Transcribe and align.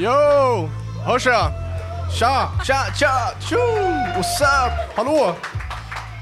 Yo! 0.00 0.68
Hörs 1.06 1.26
jag? 1.26 1.52
Tja, 2.18 2.50
tja, 2.66 2.84
tja, 2.98 3.30
tjo! 3.48 3.58
What's? 4.16 4.42
Hallå? 4.96 5.34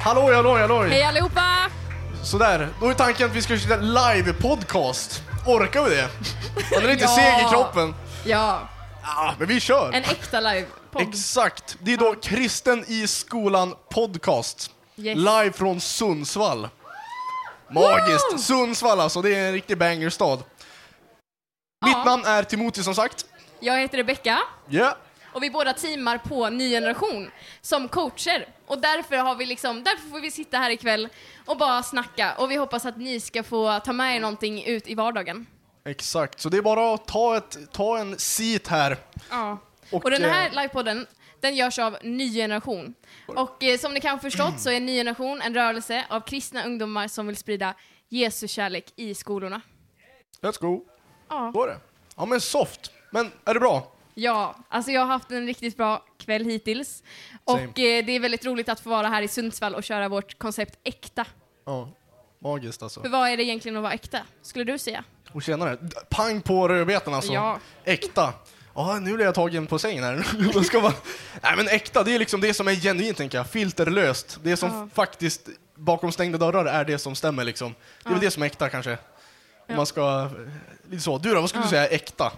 Hallå, 0.04 0.34
hallå, 0.34 0.56
hallå. 0.58 0.82
Hej 0.82 1.02
allihopa! 1.02 1.70
Sådär, 2.24 2.68
då 2.80 2.86
är 2.88 2.94
tanken 2.94 3.26
att 3.26 3.36
vi 3.36 3.42
ska 3.42 3.58
köra 3.58 3.76
live-podcast. 3.80 5.22
Orkar 5.46 5.82
vi 5.82 5.90
det? 5.96 6.08
Man 6.74 6.82
är 6.84 6.88
lite 6.88 7.02
Ja. 7.04 7.08
seg 7.08 7.46
i 7.46 7.50
kroppen. 7.50 7.94
Ja, 8.24 8.60
Ah, 9.02 9.32
men 9.38 9.48
vi 9.48 9.60
kör! 9.60 9.88
en 9.92 10.02
äkta 10.04 10.40
live-podd. 10.40 11.02
Exakt! 11.02 11.76
Det 11.80 11.92
är 11.92 11.96
då 11.96 12.14
Kristen 12.22 12.84
i 12.88 13.06
skolan 13.06 13.74
podcast. 13.90 14.70
Yes. 14.96 15.16
Live 15.16 15.52
från 15.52 15.80
Sundsvall. 15.80 16.68
Magiskt! 17.70 18.32
Woo! 18.32 18.38
Sundsvall 18.38 19.00
alltså, 19.00 19.22
det 19.22 19.34
är 19.34 19.46
en 19.46 19.52
riktig 19.52 19.78
bangerstad. 19.78 20.36
Mitt 21.86 21.96
Ja. 21.96 22.04
namn 22.04 22.24
är 22.24 22.42
Timothy 22.42 22.82
som 22.82 22.94
sagt. 22.94 23.24
Jag 23.60 23.80
heter 23.80 23.98
Rebecka 23.98 24.38
Ja. 24.68 24.96
och 25.32 25.42
vi 25.42 25.50
båda 25.50 25.72
teamar 25.72 26.18
på 26.18 26.50
Ny 26.50 26.70
Generation 26.70 27.30
som 27.60 27.88
coacher. 27.88 28.48
Och 28.66 28.78
därför, 28.80 29.16
har 29.16 29.34
vi 29.34 29.46
liksom, 29.46 29.84
därför 29.84 30.08
får 30.08 30.20
vi 30.20 30.30
sitta 30.30 30.58
här 30.58 30.70
ikväll 30.70 31.08
och 31.46 31.56
bara 31.56 31.82
snacka. 31.82 32.34
Och 32.38 32.50
vi 32.50 32.56
hoppas 32.56 32.86
att 32.86 32.96
ni 32.96 33.20
ska 33.20 33.42
få 33.42 33.80
ta 33.80 33.92
med 33.92 34.16
er 34.16 34.20
någonting 34.20 34.64
ut 34.64 34.88
i 34.88 34.94
vardagen. 34.94 35.46
Exakt, 35.84 36.40
så 36.40 36.48
det 36.48 36.56
är 36.56 36.62
bara 36.62 36.94
att 36.94 37.06
ta, 37.06 37.36
ett, 37.36 37.58
ta 37.72 37.98
en 37.98 38.18
seat 38.18 38.66
här. 38.66 38.96
Ja. 39.30 39.58
Och, 39.90 40.04
Och 40.04 40.10
den 40.10 40.22
här 40.24 40.46
eh, 40.46 40.52
livepodden, 40.62 41.06
den 41.40 41.56
görs 41.56 41.78
av 41.78 41.96
Ny 42.02 42.32
Generation. 42.34 42.94
Och 43.26 43.64
eh, 43.64 43.78
som 43.78 43.94
ni 43.94 44.00
kan 44.00 44.10
ha 44.10 44.18
förstått 44.18 44.60
så 44.60 44.70
är 44.70 44.80
Ny 44.80 44.96
Generation 44.98 45.42
en 45.42 45.54
rörelse 45.54 46.04
av 46.08 46.20
kristna 46.20 46.64
ungdomar 46.64 47.08
som 47.08 47.26
vill 47.26 47.36
sprida 47.36 47.74
Jesu 48.08 48.48
kärlek 48.48 48.84
i 48.96 49.14
skolorna. 49.14 49.60
Let's 50.42 50.60
go. 50.60 50.84
Ja. 51.28 51.50
Så 51.54 51.62
är 51.62 51.66
det. 51.68 51.78
Ja 52.16 52.24
men 52.26 52.40
soft. 52.40 52.90
Men 53.10 53.32
är 53.44 53.54
det 53.54 53.60
bra? 53.60 53.92
Ja, 54.14 54.54
alltså 54.68 54.90
jag 54.90 55.00
har 55.00 55.06
haft 55.06 55.30
en 55.30 55.46
riktigt 55.46 55.76
bra 55.76 56.04
kväll 56.18 56.44
hittills. 56.44 57.02
Same. 57.46 57.66
Och 57.66 57.78
eh, 57.78 58.04
det 58.04 58.12
är 58.12 58.20
väldigt 58.20 58.44
roligt 58.44 58.68
att 58.68 58.80
få 58.80 58.90
vara 58.90 59.08
här 59.08 59.22
i 59.22 59.28
Sundsvall 59.28 59.74
och 59.74 59.84
köra 59.84 60.08
vårt 60.08 60.38
koncept 60.38 60.78
äkta. 60.84 61.24
Ja. 61.66 61.88
Magiskt 62.42 62.82
alltså. 62.82 63.00
För 63.02 63.08
vad 63.08 63.28
är 63.28 63.36
det 63.36 63.42
egentligen 63.42 63.76
att 63.76 63.82
vara 63.82 63.92
äkta, 63.92 64.18
skulle 64.42 64.64
du 64.64 64.78
säga? 64.78 65.04
Och 65.32 65.42
tjenare. 65.42 65.76
Pang 66.08 66.40
på 66.40 66.68
rödbetan 66.68 67.14
alltså. 67.14 67.32
Ja. 67.32 67.58
Äkta. 67.84 68.32
Ja, 68.74 68.98
nu 68.98 69.14
blev 69.14 69.26
jag 69.26 69.34
tagen 69.34 69.66
på 69.66 69.78
sängen 69.78 70.04
här. 70.04 70.62
Ska 70.62 70.80
man... 70.80 70.92
Nej 71.42 71.52
men 71.56 71.68
äkta, 71.68 72.02
det 72.02 72.14
är 72.14 72.18
liksom 72.18 72.40
det 72.40 72.54
som 72.54 72.68
är 72.68 72.74
genuint 72.74 73.16
tänker 73.16 73.38
jag. 73.38 73.46
Filterlöst. 73.50 74.38
Det 74.42 74.56
som 74.56 74.68
Ja. 74.70 74.88
faktiskt 74.94 75.48
bakom 75.74 76.12
stängda 76.12 76.38
dörrar 76.38 76.64
är 76.64 76.84
det 76.84 76.98
som 76.98 77.14
stämmer 77.14 77.44
liksom. 77.44 77.74
Det 78.02 78.08
är 78.08 78.12
väl 78.12 78.22
Ja. 78.22 78.26
det 78.26 78.30
som 78.30 78.42
är 78.42 78.46
äkta 78.46 78.68
kanske. 78.68 78.98
Om 79.68 79.76
man 79.76 79.86
ska... 79.86 80.28
Lite 80.90 81.02
så. 81.02 81.18
Du 81.18 81.34
då, 81.34 81.40
vad 81.40 81.50
skulle 81.50 81.64
du 81.64 81.70
säga 81.70 81.88
är 81.88 81.94
äkta? 81.94 82.32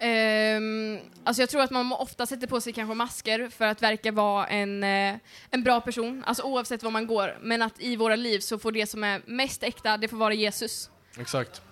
Um, 0.00 0.98
alltså 1.24 1.42
jag 1.42 1.50
tror 1.50 1.62
att 1.62 1.70
man 1.70 1.92
ofta 1.92 2.26
sätter 2.26 2.46
på 2.46 2.60
sig 2.60 2.72
kanske 2.72 2.94
masker 2.94 3.48
för 3.48 3.64
att 3.64 3.82
verka 3.82 4.12
vara 4.12 4.46
en, 4.46 4.84
uh, 4.84 5.18
en 5.50 5.62
bra 5.62 5.80
person, 5.80 6.24
alltså 6.26 6.42
oavsett 6.42 6.82
var 6.82 6.90
man 6.90 7.06
går. 7.06 7.38
Men 7.40 7.62
att 7.62 7.80
i 7.80 7.96
våra 7.96 8.16
liv 8.16 8.38
så 8.38 8.58
får 8.58 8.72
det 8.72 8.86
som 8.86 9.04
är 9.04 9.22
mest 9.26 9.62
äkta, 9.62 9.96
det 9.96 10.08
får 10.08 10.16
vara 10.16 10.34
Jesus. 10.34 10.90
Exakt. 11.18 11.62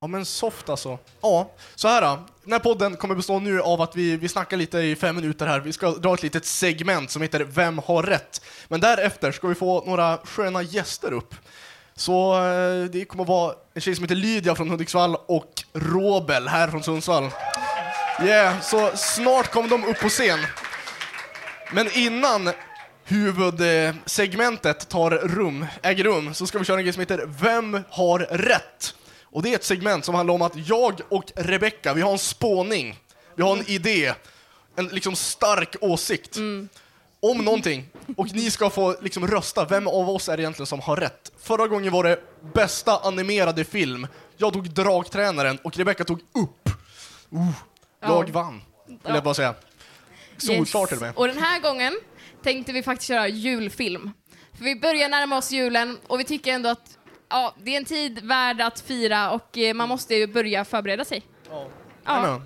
Ja 0.00 0.06
men 0.06 0.24
soft 0.24 0.68
alltså. 0.68 0.98
Ja, 1.20 1.50
så 1.74 1.88
här 1.88 2.02
då. 2.02 2.18
Den 2.42 2.52
här 2.52 2.60
podden 2.60 2.96
kommer 2.96 3.14
bestå 3.14 3.38
nu 3.38 3.60
av 3.60 3.80
att 3.80 3.96
vi, 3.96 4.16
vi 4.16 4.28
snackar 4.28 4.56
lite 4.56 4.78
i 4.78 4.96
fem 4.96 5.16
minuter 5.16 5.46
här. 5.46 5.60
Vi 5.60 5.72
ska 5.72 5.90
dra 5.90 6.14
ett 6.14 6.22
litet 6.22 6.44
segment 6.44 7.10
som 7.10 7.22
heter 7.22 7.44
Vem 7.44 7.78
har 7.78 8.02
rätt? 8.02 8.44
Men 8.68 8.80
därefter 8.80 9.32
ska 9.32 9.48
vi 9.48 9.54
få 9.54 9.84
några 9.86 10.18
sköna 10.24 10.62
gäster 10.62 11.12
upp. 11.12 11.34
Så 11.98 12.34
eh, 12.34 12.84
det 12.84 13.04
kommer 13.04 13.22
att 13.22 13.28
vara 13.28 13.54
en 13.74 13.80
tjej 13.80 13.94
som 13.94 14.04
heter 14.04 14.14
Lydia 14.14 14.54
från 14.54 14.70
Hudiksvall 14.70 15.16
och 15.26 15.52
Robel 15.72 16.48
här 16.48 16.68
från 16.68 16.82
Sundsvall. 16.82 17.30
Yeah, 18.22 18.60
så 18.60 18.90
snart 18.96 19.50
kommer 19.50 19.68
de 19.68 19.84
upp 19.84 20.00
på 20.00 20.08
scen. 20.08 20.38
Men 21.72 21.88
innan 21.94 22.50
huvudsegmentet 23.04 24.88
tar 24.88 25.10
rum, 25.10 25.66
äger 25.82 26.04
rum 26.04 26.34
så 26.34 26.46
ska 26.46 26.58
vi 26.58 26.64
köra 26.64 26.78
en 26.78 26.84
grej 26.84 26.92
som 26.92 27.00
heter 27.00 27.28
Vem 27.40 27.84
har 27.90 28.18
rätt? 28.18 28.94
Och 29.22 29.42
det 29.42 29.50
är 29.50 29.54
ett 29.54 29.64
segment 29.64 30.04
som 30.04 30.14
handlar 30.14 30.34
om 30.34 30.42
att 30.42 30.68
jag 30.68 31.00
och 31.08 31.32
Rebecca, 31.36 31.94
vi 31.94 32.00
har 32.00 32.12
en 32.12 32.18
spåning, 32.18 32.98
vi 33.34 33.42
har 33.42 33.56
en 33.56 33.70
idé, 33.70 34.12
en 34.76 34.86
liksom 34.88 35.16
stark 35.16 35.76
åsikt 35.80 36.36
mm 36.36 36.68
om 37.20 37.38
någonting. 37.38 37.84
Och 38.16 38.34
ni 38.34 38.50
ska 38.50 38.70
få 38.70 38.96
liksom 39.00 39.26
rösta, 39.26 39.64
vem 39.64 39.88
av 39.88 40.10
oss 40.10 40.28
är 40.28 40.36
det 40.36 40.42
egentligen 40.42 40.66
som 40.66 40.80
har 40.80 40.96
rätt? 40.96 41.32
Förra 41.42 41.66
gången 41.68 41.92
var 41.92 42.04
det 42.04 42.20
bästa 42.54 42.98
animerade 42.98 43.64
film. 43.64 44.06
Jag 44.36 44.52
tog 44.52 44.70
Dragtränaren 44.70 45.58
och 45.62 45.76
Rebecca 45.76 46.04
tog 46.04 46.18
Upp. 46.20 46.68
Uh, 47.32 47.50
jag 48.00 48.28
Ja. 48.28 48.32
vann, 48.32 48.62
vill 48.86 48.98
jag 49.14 49.24
bara 49.24 49.34
säga. 49.34 49.54
Solklart 50.36 50.88
till 50.88 50.96
och 50.98 51.02
med. 51.02 51.16
Och 51.16 51.26
den 51.28 51.38
här 51.38 51.60
gången 51.60 52.00
tänkte 52.42 52.72
vi 52.72 52.82
faktiskt 52.82 53.08
köra 53.08 53.28
julfilm. 53.28 54.10
För 54.56 54.64
vi 54.64 54.76
börjar 54.76 55.08
närma 55.08 55.38
oss 55.38 55.50
julen 55.50 55.98
och 56.06 56.20
vi 56.20 56.24
tycker 56.24 56.52
ändå 56.52 56.68
att 56.68 56.98
ja, 57.28 57.54
det 57.62 57.70
är 57.72 57.76
en 57.76 57.84
tid 57.84 58.18
värd 58.26 58.60
att 58.60 58.80
fira 58.80 59.30
och 59.30 59.58
eh, 59.58 59.74
man 59.74 59.88
måste 59.88 60.14
ju 60.14 60.26
börja 60.26 60.64
förbereda 60.64 61.04
sig. 61.04 61.22
Ja. 61.50 61.68
Ja. 62.04 62.42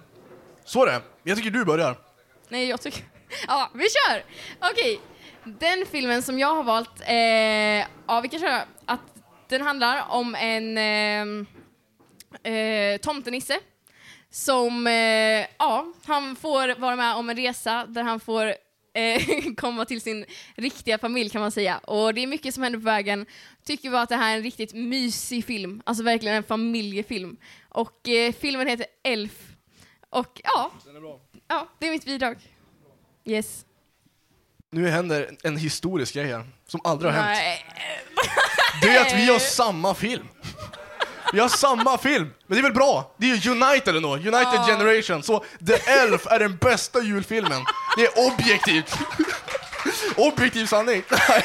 Så 0.65 0.83
är 0.83 0.87
det. 0.87 1.03
Jag 1.23 1.37
tycker 1.37 1.51
du 1.51 1.65
börjar. 1.65 1.97
Nej, 2.49 2.69
jag 2.69 2.81
tycker... 2.81 3.05
Ja, 3.47 3.71
vi 3.75 3.85
kör! 3.91 4.25
Okej, 4.71 5.01
den 5.45 5.87
filmen 5.91 6.23
som 6.23 6.39
jag 6.39 6.55
har 6.55 6.63
valt, 6.63 7.01
eh, 7.01 7.87
ja 8.07 8.21
vi 8.23 8.29
kan 8.29 8.41
köra, 8.41 8.63
att 8.85 9.01
den 9.49 9.63
handlar 9.63 10.07
om 10.11 10.35
en 10.35 10.79
eh, 10.79 12.53
eh, 12.53 12.99
tomtenisse 12.99 13.59
som, 14.31 14.87
eh, 14.87 15.47
ja, 15.59 15.87
han 16.05 16.37
får 16.37 16.81
vara 16.81 16.97
med 16.97 17.15
om 17.15 17.31
en 17.31 17.37
resa 17.37 17.87
där 17.87 18.03
han 18.03 18.21
får 18.21 18.47
eh, 18.95 19.23
komma 19.57 19.85
till 19.85 20.01
sin 20.01 20.25
riktiga 20.57 20.99
familj 20.99 21.31
kan 21.31 21.41
man 21.41 21.51
säga. 21.51 21.79
Och 21.79 22.15
det 22.15 22.23
är 22.23 22.27
mycket 22.27 22.55
som 22.55 22.63
händer 22.63 22.79
på 22.79 22.85
vägen. 22.85 23.27
Tycker 23.65 23.91
bara 23.91 24.03
att 24.03 24.09
det 24.09 24.17
här 24.17 24.33
är 24.33 24.37
en 24.37 24.43
riktigt 24.43 24.75
mysig 24.75 25.45
film, 25.45 25.83
alltså 25.87 26.05
verkligen 26.05 26.37
en 26.37 26.43
familjefilm. 26.43 27.37
Och 27.69 28.09
eh, 28.09 28.33
filmen 28.33 28.69
heter 28.69 28.87
Elf. 29.05 29.33
Och 30.11 30.41
ja, 30.45 30.71
Den 30.85 30.97
är 30.97 31.01
bra. 31.01 31.21
Ja, 31.49 31.69
det 31.79 31.87
är 31.87 31.91
mitt 31.91 32.05
bidrag. 32.05 32.37
Yes. 33.25 33.65
Nu 34.71 34.89
händer 34.89 35.31
en 35.43 35.57
historisk 35.57 36.15
grej 36.15 36.27
här, 36.27 36.45
som 36.69 36.81
aldrig 36.85 37.13
har 37.13 37.19
hänt. 37.23 37.39
Nej. 37.39 37.65
Det 38.83 38.89
är 38.89 39.01
att 39.01 39.13
vi 39.13 39.27
har 39.33 39.39
samma 39.39 39.95
film. 39.95 40.29
Vi 41.33 41.41
har 41.41 41.49
samma 41.49 41.99
film, 41.99 42.31
men 42.47 42.57
det 42.57 42.61
är 42.61 42.63
väl 42.63 42.73
bra? 42.73 43.15
Det 43.17 43.31
är 43.31 43.37
ju 43.37 43.51
United 43.51 43.97
ändå, 43.97 44.13
United 44.15 44.33
Ja. 44.55 44.65
Generation. 44.67 45.23
Så 45.23 45.45
The 45.67 45.91
Elf 45.91 46.27
är 46.27 46.39
den 46.39 46.57
bästa 46.57 47.03
julfilmen. 47.03 47.65
Det 47.97 48.03
är 48.05 48.27
objektivt. 48.33 48.95
Objektiv 50.17 50.67
sanning. 50.67 51.03
Nej, 51.29 51.45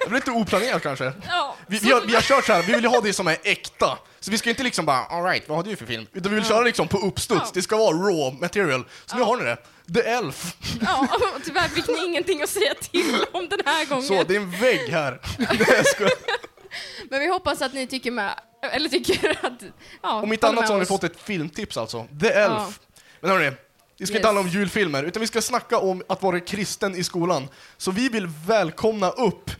det 0.00 0.08
blir 0.08 0.18
lite 0.18 0.30
oplanerat 0.30 0.82
kanske. 0.82 1.12
Ja, 1.28 1.56
Vi, 1.66 1.78
vi, 1.78 1.90
har, 1.92 2.00
vi 2.00 2.14
har 2.14 2.22
kört 2.22 2.44
så 2.46 2.52
här, 2.52 2.62
vi 2.62 2.72
vill 2.72 2.82
ju 2.84 2.88
ha 2.88 3.00
det 3.00 3.12
som 3.12 3.26
är 3.26 3.36
äkta. 3.42 3.98
Så 4.20 4.30
vi 4.30 4.38
ska 4.38 4.50
inte 4.50 4.62
liksom 4.62 4.86
bara, 4.86 5.04
alright, 5.04 5.48
vad 5.48 5.56
har 5.58 5.64
du 5.64 5.76
för 5.76 5.86
film? 5.86 6.06
Utan 6.12 6.30
vi 6.30 6.34
vill 6.34 6.48
köra 6.48 6.60
liksom 6.60 6.88
på 6.88 6.98
uppstuds, 6.98 7.52
det 7.52 7.62
ska 7.62 7.76
vara 7.76 7.96
raw 7.96 8.40
material. 8.40 8.84
Så 9.06 9.16
nu 9.16 9.22
har 9.22 9.36
ni 9.36 9.44
det. 9.44 9.56
The 9.94 10.00
Elf. 10.00 10.56
ja, 10.80 11.08
tyvärr 11.44 11.68
fick 11.68 11.88
ni 11.88 12.04
ingenting 12.06 12.42
att 12.42 12.48
säga 12.48 12.74
till 12.74 13.24
om 13.32 13.48
den 13.48 13.60
här 13.66 13.84
gången. 13.84 14.04
Så, 14.04 14.22
det 14.22 14.36
är 14.36 14.40
en 14.40 14.50
vägg 14.50 14.88
här. 14.88 15.20
Men 17.10 17.20
vi 17.20 17.26
hoppas 17.28 17.62
att 17.62 17.74
ni 17.74 17.86
tycker 17.86 18.10
med, 18.10 18.34
eller 18.72 18.88
tycker 18.88 19.30
att... 19.46 19.62
Ja, 20.02 20.22
Om 20.22 20.32
inte 20.32 20.48
annat 20.48 20.66
så 20.66 20.72
har 20.72 20.80
ni 20.80 20.86
fått 20.86 21.04
ett 21.04 21.20
filmtips 21.20 21.76
alltså. 21.76 22.06
The 22.20 22.28
Elf. 22.28 22.52
Ja. 22.52 22.72
Men 23.20 23.30
hörni, 23.30 23.44
det 23.50 23.56
ska 23.56 24.02
Yes. 24.02 24.10
inte 24.10 24.28
handla 24.28 24.40
om 24.40 24.48
julfilmer, 24.48 25.02
utan 25.04 25.20
vi 25.20 25.26
ska 25.26 25.42
snacka 25.42 25.78
om 25.78 26.02
att 26.08 26.22
vara 26.22 26.40
kristen 26.40 26.94
i 26.94 27.04
skolan. 27.04 27.48
Så 27.76 27.90
vi 27.90 28.08
vill 28.08 28.26
välkomna 28.46 29.10
upp 29.10 29.50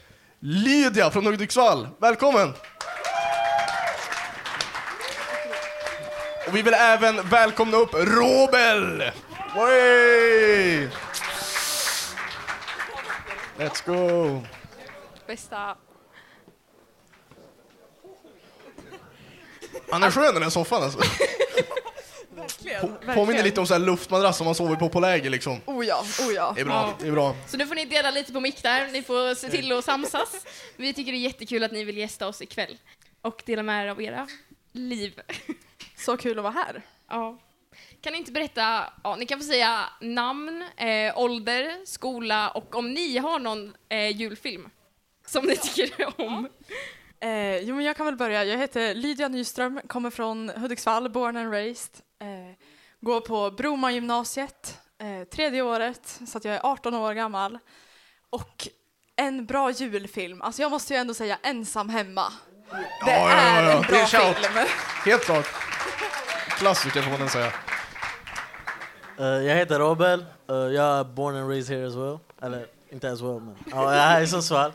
Lydia 0.41 1.11
från 1.11 1.27
Hudiksvall. 1.27 1.89
Välkommen! 2.01 2.53
Och 6.49 6.57
vi 6.57 6.63
vill 6.63 6.75
även 6.75 7.29
välkomna 7.29 7.77
upp 7.77 7.95
Robel! 7.95 9.03
Way! 9.55 10.89
Let's 13.59 13.83
go! 13.87 14.41
Bästa. 15.27 15.77
Han 19.91 20.03
är 20.03 20.11
skön 20.11 20.35
den 20.35 20.43
här 20.43 20.51
soffan 20.51 20.83
alltså. 20.83 20.99
På- 22.81 23.15
Påminner 23.15 23.43
lite 23.43 23.61
om 23.61 23.67
så 23.67 23.75
här 23.75 23.79
luftmadrass 23.81 24.37
som 24.37 24.45
man 24.45 24.55
sover 24.55 24.77
på 24.77 24.89
på 24.89 25.01
läger 25.01 25.31
liksom. 25.31 25.61
Oh 25.67 25.87
ja, 25.87 26.05
oh 26.21 26.33
ja. 26.35 26.53
Det 26.55 26.61
är 26.61 26.65
bra, 26.65 26.75
Ja. 26.75 26.95
det 27.01 27.07
är 27.09 27.13
bra. 27.13 27.37
Så 27.49 27.57
nu 27.57 27.67
får 27.67 27.75
ni 27.75 27.85
dela 27.85 28.11
lite 28.11 28.33
på 28.33 28.41
mick 28.41 28.63
där, 28.63 28.89
ni 28.89 29.03
får 29.03 29.35
se 29.35 29.49
till 29.51 29.73
att 29.73 29.85
samsas. 29.85 30.47
Vi 30.77 30.93
tycker 30.95 31.13
det 31.13 31.19
är 31.19 31.21
jättekul 31.21 31.65
att 31.65 31.73
ni 31.73 31.85
vill 31.85 31.97
gästa 31.99 32.29
oss 32.29 32.43
ikväll. 32.43 32.79
Och 33.23 33.43
dela 33.47 33.63
med 33.63 33.85
er 33.87 33.91
av 33.91 34.03
era 34.03 34.29
liv. 34.73 35.21
Så 35.97 36.17
kul 36.17 36.39
att 36.39 36.43
vara 36.43 36.53
här. 36.53 36.83
Ja. 37.11 37.39
Kan 38.01 38.13
ni 38.13 38.19
inte 38.19 38.33
berätta, 38.33 38.93
ja, 39.05 39.17
ni 39.17 39.27
kan 39.27 39.39
få 39.39 39.45
säga 39.45 39.85
namn, 40.01 40.65
eh, 40.77 41.19
ålder, 41.19 41.87
skola 41.87 42.51
och 42.51 42.75
om 42.75 42.95
ni 42.95 43.19
har 43.19 43.39
någon 43.39 43.75
eh, 43.89 44.09
julfilm 44.17 44.71
som 45.27 45.45
ni 45.45 45.57
tycker 45.57 46.21
om. 46.21 46.49
Eh, 47.21 47.57
jo, 47.59 47.75
men 47.77 47.85
jag 47.85 47.97
kan 47.97 48.07
väl 48.07 48.17
börja. 48.17 48.45
Jag 48.45 48.59
heter 48.59 48.95
Lydia 48.95 49.29
Nyström, 49.29 49.81
kommer 49.87 50.11
från 50.11 50.49
Hudiksvall, 50.57 51.11
born 51.11 51.37
and 51.37 51.53
raised. 51.53 51.95
Eh, 52.21 52.57
Går 53.01 53.21
på 53.21 53.51
Broma 53.51 53.93
gymnasiet, 53.93 54.79
eh, 54.99 55.29
tredje 55.29 55.63
året, 55.63 56.21
så 56.27 56.39
att 56.39 56.45
jag 56.45 56.55
är 56.55 56.61
18 56.67 56.95
år 56.95 57.13
gammal. 57.15 57.59
Och 58.31 58.69
en 59.17 59.47
bra 59.47 59.71
julfilm, 59.71 60.43
alltså 60.43 60.63
jag 60.63 60.71
måste 60.71 60.95
ju 60.95 61.01
ändå 61.01 61.15
säga 61.15 61.39
Ensam 61.43 61.89
hemma. 61.89 62.33
Det 62.71 62.77
Ja, 63.01 63.07
ja, 63.07 63.29
ja, 63.29 63.37
är 63.37 63.63
ja. 63.65 63.73
en 63.73 63.83
Det 63.83 63.89
bra 63.89 63.97
är 63.99 64.07
shout. 64.07 64.37
film. 64.37 64.67
Helt 65.05 65.25
klart. 65.25 65.47
Klassiker 66.63 67.03
får 67.03 67.19
man 67.19 67.29
säga. 67.29 67.53
Eh, 69.19 69.27
jag 69.27 69.57
heter 69.57 69.79
Robel, 69.79 70.25
Eh, 70.49 70.55
jag 70.57 70.99
är 70.99 71.05
born 71.05 71.37
and 71.37 71.49
raised 71.51 71.77
here 71.77 71.87
as 71.89 71.95
well. 71.95 72.19
Eller 72.43 72.67
inte 72.91 73.11
as 73.11 73.21
well, 73.21 73.41
men 73.41 73.57
ja, 73.71 73.83
jag 73.85 73.95
är 73.95 74.07
här 74.07 74.23
i 74.23 74.27
Sundsvall. 74.27 74.73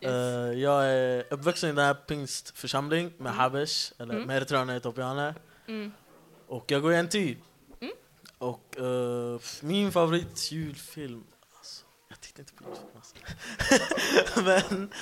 Eh, 0.00 0.10
jag 0.62 0.86
är 0.86 1.24
uppvuxen 1.30 1.70
i 1.70 1.72
den 1.72 1.84
här 1.84 1.94
pingstförsamling 1.94 3.12
med 3.18 3.32
Habesh, 3.34 3.92
eller 3.98 4.14
Mm. 4.14 4.26
med 4.26 4.36
eritreaner 4.36 4.72
och 4.74 4.76
etiopianer. 4.76 5.34
Mm. 5.66 5.92
Och 6.48 6.64
jag 6.70 6.82
går 6.82 6.92
i 6.92 7.02
NTY. 7.02 7.38
Mm. 7.80 7.92
Och 8.38 8.78
eh, 8.78 9.40
min 9.60 9.92
favoritjulfilm, 9.92 11.24
alltså, 11.58 11.84
jag 12.08 12.20
tittar 12.20 12.40
inte 12.40 12.52
på 12.52 12.64
julfilm 12.64 12.90
alltså. 12.96 13.14
Men, 14.72 14.92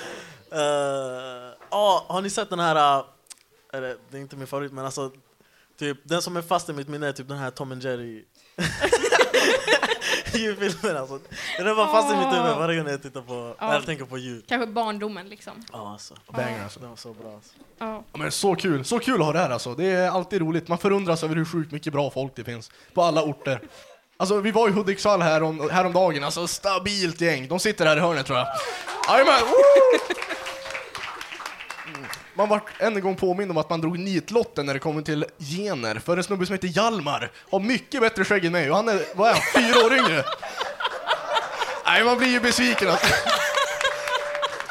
eh, 0.52 1.54
ja, 1.70 2.06
har 2.08 2.22
ni 2.22 2.30
sett 2.30 2.50
den 2.50 2.60
här, 2.60 3.04
eller 3.72 3.96
det 4.10 4.16
är 4.16 4.20
inte 4.20 4.36
min 4.36 4.46
favorit 4.46 4.72
men 4.72 4.84
alltså, 4.84 5.10
typ, 5.78 5.98
den 6.04 6.22
som 6.22 6.36
är 6.36 6.42
fast 6.42 6.68
i 6.68 6.72
mitt 6.72 6.88
minne 6.88 7.08
är 7.08 7.12
typ 7.12 7.28
den 7.28 7.38
här 7.38 7.50
Tom 7.50 7.72
and 7.72 7.82
Jerry 7.82 8.24
julfilmen 10.34 10.96
alltså. 10.96 11.18
Den 11.58 11.66
är 11.66 11.74
bara 11.74 11.86
fast 11.86 12.12
i 12.12 12.16
mitt 12.16 12.26
huvud 12.26 12.56
varje 12.56 12.80
gång 12.80 12.88
jag 12.90 13.02
tittar 13.02 13.20
på, 13.20 13.54
Ja. 13.58 13.74
eller 13.74 13.86
tänker 13.86 14.04
på 14.04 14.18
jul. 14.18 14.42
Kanske 14.48 14.66
barndomen 14.66 15.28
liksom. 15.28 15.52
Ja 15.72 15.92
alltså, 15.92 16.14
Banger 16.32 16.62
alltså. 16.62 16.80
den 16.80 16.88
var 16.88 16.96
så 16.96 17.12
bra 17.12 17.34
alltså. 17.34 17.54
Ja. 17.78 18.04
Ja, 18.12 18.18
men 18.18 18.32
så 18.32 18.54
kul, 18.54 18.84
så 18.84 18.98
kul 18.98 19.20
att 19.20 19.26
ha 19.26 19.32
det 19.32 19.38
här 19.38 19.50
alltså. 19.50 19.74
Det 19.74 19.84
är 19.86 20.10
alltid 20.10 20.40
roligt. 20.40 20.68
Man 20.68 20.78
förundras 20.78 21.24
över 21.24 21.36
hur 21.36 21.44
sjukt 21.44 21.72
mycket 21.72 21.92
bra 21.92 22.10
folk 22.10 22.32
det 22.36 22.44
finns 22.44 22.70
på 22.94 23.02
alla 23.02 23.22
orter. 23.22 23.60
Alltså 24.16 24.40
vi 24.40 24.50
var 24.50 24.68
i 24.68 24.72
Hudiksvall 24.72 25.22
här 25.22 25.42
om, 25.42 25.70
häromdagen, 25.70 26.24
alltså 26.24 26.46
stabilt 26.46 27.20
gäng. 27.20 27.48
De 27.48 27.58
sitter 27.60 27.86
här 27.86 27.96
i 27.96 28.00
hörnet 28.00 28.26
tror 28.26 28.38
jag. 28.38 28.48
Jajamän! 29.08 29.40
Man 32.36 32.48
vart 32.48 32.80
än 32.80 32.96
en 32.96 33.02
gång 33.02 33.16
påmind 33.16 33.50
om 33.50 33.56
att 33.56 33.70
man 33.70 33.80
drog 33.80 33.98
nitlotten 33.98 34.66
när 34.66 34.74
det 34.74 34.80
kommer 34.80 35.02
till 35.02 35.24
gener. 35.38 35.98
För 35.98 36.16
en 36.16 36.24
snubbe 36.24 36.46
som 36.46 36.52
heter 36.52 36.68
Hjalmar 36.68 37.30
har 37.50 37.60
mycket 37.60 38.00
bättre 38.00 38.24
skägg 38.24 38.44
än 38.44 38.52
mig 38.52 38.70
och 38.70 38.76
han 38.76 38.88
är, 38.88 39.02
vad 39.14 39.30
är 39.30 39.34
han, 39.34 39.42
fyra 39.54 39.86
år 39.86 39.92
yngre? 39.92 40.24
Nej, 41.86 42.04
man 42.04 42.18
blir 42.18 42.28
ju 42.28 42.40
besviken 42.40 42.88
alltså. 42.88 43.14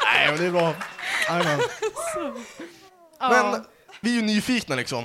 Nej, 0.04 0.30
men 0.30 0.40
det 0.40 0.46
är 0.46 0.50
bra. 0.50 0.74
Ja. 3.18 3.30
Men 3.30 3.64
vi 4.00 4.10
är 4.10 4.20
ju 4.20 4.22
nyfikna 4.22 4.76
liksom. 4.76 5.04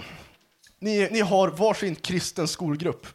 Ni, 0.80 1.10
ni 1.12 1.19
har 1.19 1.48
varsin 1.48 1.96
kristen 1.96 2.48
skolgrupp. 2.48 3.07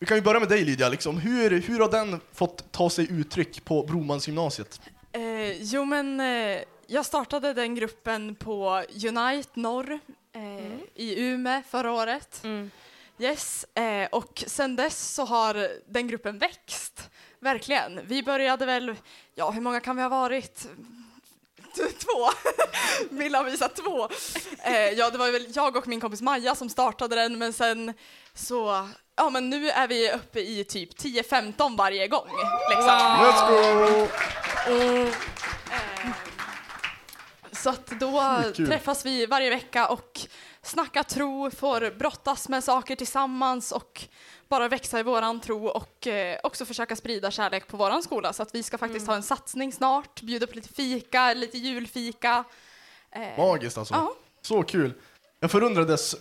Vi 0.00 0.06
kan 0.06 0.16
ju 0.16 0.22
börja 0.22 0.40
med 0.40 0.48
dig 0.48 0.64
Lydia, 0.64 0.88
liksom. 0.88 1.18
hur, 1.18 1.60
hur 1.60 1.80
har 1.80 1.90
den 1.90 2.20
fått 2.32 2.72
ta 2.72 2.90
sig 2.90 3.06
uttryck 3.10 3.64
på 3.64 3.82
Bromansgymnasiet? 3.82 4.80
Eh, 5.12 5.62
jo 5.62 5.84
men 5.84 6.20
eh, 6.20 6.58
jag 6.92 7.06
startade 7.06 7.52
den 7.52 7.74
gruppen 7.74 8.34
på 8.34 8.84
Unite 9.04 9.50
Norr 9.54 10.00
eh, 10.32 10.74
i 10.94 11.20
Umeå 11.20 11.62
förra 11.70 11.92
året. 11.92 12.44
Mm. 12.44 12.70
Yes, 13.18 13.64
eh, 13.74 14.08
och 14.12 14.44
sen 14.46 14.76
dess 14.76 15.14
så 15.14 15.24
har 15.24 15.68
den 15.86 16.08
gruppen 16.08 16.38
växt. 16.38 17.10
Verkligen. 17.40 18.00
Vi 18.06 18.22
började 18.22 18.66
väl, 18.66 18.96
ja 19.34 19.50
hur 19.50 19.60
många 19.60 19.80
kan 19.80 19.96
vi 19.96 20.02
ha 20.02 20.08
varit? 20.08 20.68
Två. 21.76 22.30
Milla 23.10 23.42
visar 23.42 23.68
två. 23.68 24.08
Eh, 24.62 24.88
ja, 24.98 25.10
det 25.10 25.18
var 25.18 25.30
väl 25.30 25.46
jag 25.54 25.76
och 25.76 25.88
min 25.88 26.00
kompis 26.00 26.22
Maja 26.22 26.54
som 26.54 26.68
startade 26.68 27.16
den, 27.16 27.38
men 27.38 27.52
sen 27.52 27.94
så, 28.34 28.88
ja 29.16 29.30
men 29.30 29.50
nu 29.50 29.70
är 29.70 29.88
vi 29.88 30.12
uppe 30.12 30.40
i 30.40 30.64
typ 30.64 30.98
10-15 30.98 31.76
varje 31.76 32.08
gång. 32.08 32.28
Liksom. 32.70 32.86
Wow. 32.86 33.26
Let's 33.26 33.48
go! 34.68 35.10
Så 37.62 37.70
att 37.70 37.86
då 38.00 38.42
träffas 38.56 39.06
vi 39.06 39.26
varje 39.26 39.50
vecka 39.50 39.88
och 39.88 40.20
snackar 40.62 41.02
tro, 41.02 41.50
får 41.50 41.98
brottas 41.98 42.48
med 42.48 42.64
saker 42.64 42.96
tillsammans 42.96 43.72
och 43.72 44.04
bara 44.48 44.68
växa 44.68 45.00
i 45.00 45.02
våran 45.02 45.40
tro 45.40 45.66
och 45.66 46.06
eh, 46.06 46.38
också 46.42 46.64
försöka 46.64 46.96
sprida 46.96 47.30
kärlek 47.30 47.66
på 47.68 47.76
våran 47.76 48.02
skola. 48.02 48.32
Så 48.32 48.42
att 48.42 48.54
vi 48.54 48.62
ska 48.62 48.78
faktiskt 48.78 49.06
ha 49.06 49.14
en 49.14 49.22
satsning 49.22 49.72
snart, 49.72 50.22
bjuda 50.22 50.46
på 50.46 50.54
lite 50.54 50.68
fika, 50.68 51.34
lite 51.34 51.58
julfika. 51.58 52.44
Eh, 53.10 53.38
Magiskt 53.38 53.78
alltså. 53.78 53.94
Ja. 53.94 54.14
Så 54.42 54.62
kul. 54.62 54.92
Jag 55.40 55.50
förundrades 55.50 56.16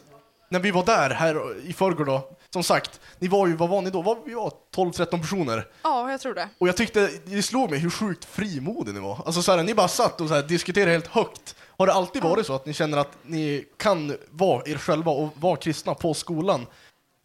när 0.50 0.60
vi 0.60 0.72
var 0.72 0.86
där 0.86 1.10
här 1.10 1.58
i 1.66 1.74
förrgår 1.74 2.06
då. 2.06 2.38
Som 2.54 2.64
sagt, 2.64 3.00
ni 3.20 3.28
var 3.28 3.48
ju, 3.48 3.56
vad 3.56 3.70
var 3.70 3.82
ni 3.82 3.90
då? 3.90 4.02
Var 4.02 4.18
vi 4.26 4.34
var 4.34 4.54
12-13 4.76 5.06
personer. 5.22 5.68
ja, 5.84 6.12
jag 6.12 6.22
tror 6.22 6.34
det. 6.34 6.50
Och 6.58 6.68
jag 6.68 6.78
tyckte, 6.78 7.10
det 7.26 7.42
slog 7.44 7.70
mig 7.70 7.80
hur 7.80 7.90
sjukt 7.90 8.26
frimodig 8.26 8.94
ni 8.94 9.00
var. 9.00 9.24
Alltså 9.26 9.42
så 9.42 9.52
här, 9.56 9.64
ni 9.64 9.74
bara 9.74 9.88
satt 9.88 10.22
och 10.22 10.28
så 10.28 10.34
här, 10.34 10.44
diskuterade 10.44 10.92
helt 10.92 11.08
högt. 11.08 11.56
Har 11.78 11.88
det 11.88 11.94
alltid 11.94 12.24
varit 12.24 12.46
så 12.46 12.54
att 12.54 12.66
ni 12.66 12.74
känner 12.74 12.98
att 12.98 13.18
ni 13.24 13.66
kan 13.78 14.18
vara 14.30 14.64
er 14.66 14.78
själva 14.78 15.12
och 15.12 15.30
vara 15.36 15.56
kristna 15.56 15.94
på 15.96 16.14
skolan? 16.14 16.66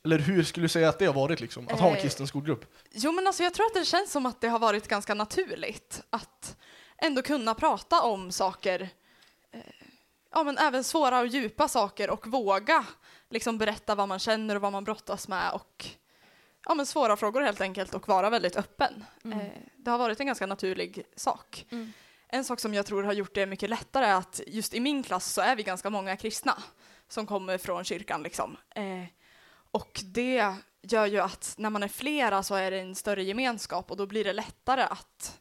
Eller 0.04 0.18
hur 0.18 0.42
skulle 0.44 0.64
du 0.64 0.68
säga 0.68 0.88
att 0.88 0.98
det 0.98 1.06
har 1.06 1.14
varit 1.14 1.40
liksom? 1.40 1.68
Att 1.68 1.80
ha 1.80 1.88
en 1.88 1.94
Eh, 1.96 2.02
kristen 2.02 2.26
skolgrupp? 2.26 2.64
Jo, 2.92 3.12
men 3.12 3.26
alltså 3.26 3.42
jag 3.42 3.54
tror 3.54 3.66
att 3.66 3.74
det 3.74 3.84
känns 3.84 4.12
som 4.12 4.26
att 4.26 4.40
det 4.40 4.48
har 4.48 4.58
varit 4.58 4.88
ganska 4.88 5.14
naturligt 5.14 6.02
att 6.10 6.56
ändå 6.98 7.22
kunna 7.22 7.54
prata 7.54 8.02
om 8.02 8.32
saker, 8.32 8.88
eh, 9.52 9.60
ja 10.32 10.42
men 10.44 10.58
även 10.58 10.84
svåra 10.84 11.20
och 11.20 11.26
djupa 11.26 11.68
saker 11.68 12.10
och 12.10 12.26
våga 12.26 12.84
liksom 13.30 13.58
berätta 13.58 13.94
vad 13.94 14.08
man 14.08 14.18
känner 14.18 14.54
och 14.54 14.62
vad 14.62 14.72
man 14.72 14.84
brottas 14.84 15.28
med 15.28 15.52
och 15.52 15.86
ja 16.64 16.74
men 16.74 16.86
svåra 16.86 17.16
frågor 17.16 17.42
helt 17.42 17.60
enkelt 17.60 17.94
och 17.94 18.08
vara 18.08 18.30
väldigt 18.30 18.56
öppen. 18.56 19.04
Mm. 19.24 19.40
Eh, 19.40 19.46
det 19.76 19.90
har 19.90 19.98
varit 19.98 20.20
en 20.20 20.26
ganska 20.26 20.46
naturlig 20.46 21.02
sak. 21.16 21.66
Mm. 21.70 21.92
En 22.28 22.44
sak 22.44 22.60
som 22.60 22.74
jag 22.74 22.86
tror 22.86 23.02
har 23.02 23.12
gjort 23.12 23.34
det 23.34 23.46
mycket 23.46 23.70
lättare 23.70 24.04
är 24.04 24.14
att 24.14 24.40
just 24.46 24.74
i 24.74 24.80
min 24.80 25.02
klass 25.02 25.32
så 25.32 25.40
är 25.40 25.56
vi 25.56 25.62
ganska 25.62 25.90
många 25.90 26.16
kristna 26.16 26.62
som 27.08 27.26
kommer 27.26 27.58
från 27.58 27.84
kyrkan 27.84 28.22
liksom. 28.22 28.56
Eh, 28.74 29.04
och 29.70 30.00
det 30.04 30.54
gör 30.82 31.06
ju 31.06 31.18
att 31.18 31.54
när 31.58 31.70
man 31.70 31.82
är 31.82 31.88
flera 31.88 32.42
så 32.42 32.54
är 32.54 32.70
det 32.70 32.80
en 32.80 32.94
större 32.94 33.22
gemenskap 33.22 33.90
och 33.90 33.96
då 33.96 34.06
blir 34.06 34.24
det 34.24 34.32
lättare 34.32 34.82
att 34.82 35.40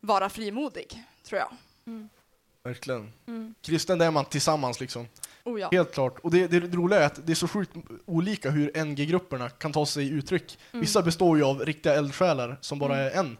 vara 0.00 0.28
frimodig, 0.28 1.04
tror 1.22 1.38
jag. 1.38 1.56
Verkligen. 2.62 3.12
Mm. 3.26 3.54
Kristen, 3.60 3.98
det 3.98 4.04
är 4.04 4.10
man 4.10 4.24
tillsammans 4.24 4.80
liksom. 4.80 5.08
Oh 5.44 5.60
ja. 5.60 5.68
Helt 5.72 5.92
klart. 5.94 6.18
Och 6.18 6.30
det, 6.30 6.46
det 6.46 6.60
roliga 6.76 7.00
är 7.00 7.06
att 7.06 7.26
det 7.26 7.32
är 7.32 7.34
så 7.34 7.48
sjukt 7.48 7.72
olika 8.06 8.50
hur 8.50 8.84
NG-grupperna 8.84 9.48
kan 9.48 9.72
ta 9.72 9.86
sig 9.86 10.08
uttryck. 10.10 10.58
Vissa 10.72 11.02
består 11.02 11.36
ju 11.38 11.44
av 11.44 11.60
riktiga 11.64 11.94
eldsjälar 11.94 12.56
som 12.60 12.78
bara 12.78 12.96
är 12.96 13.10
en. 13.10 13.36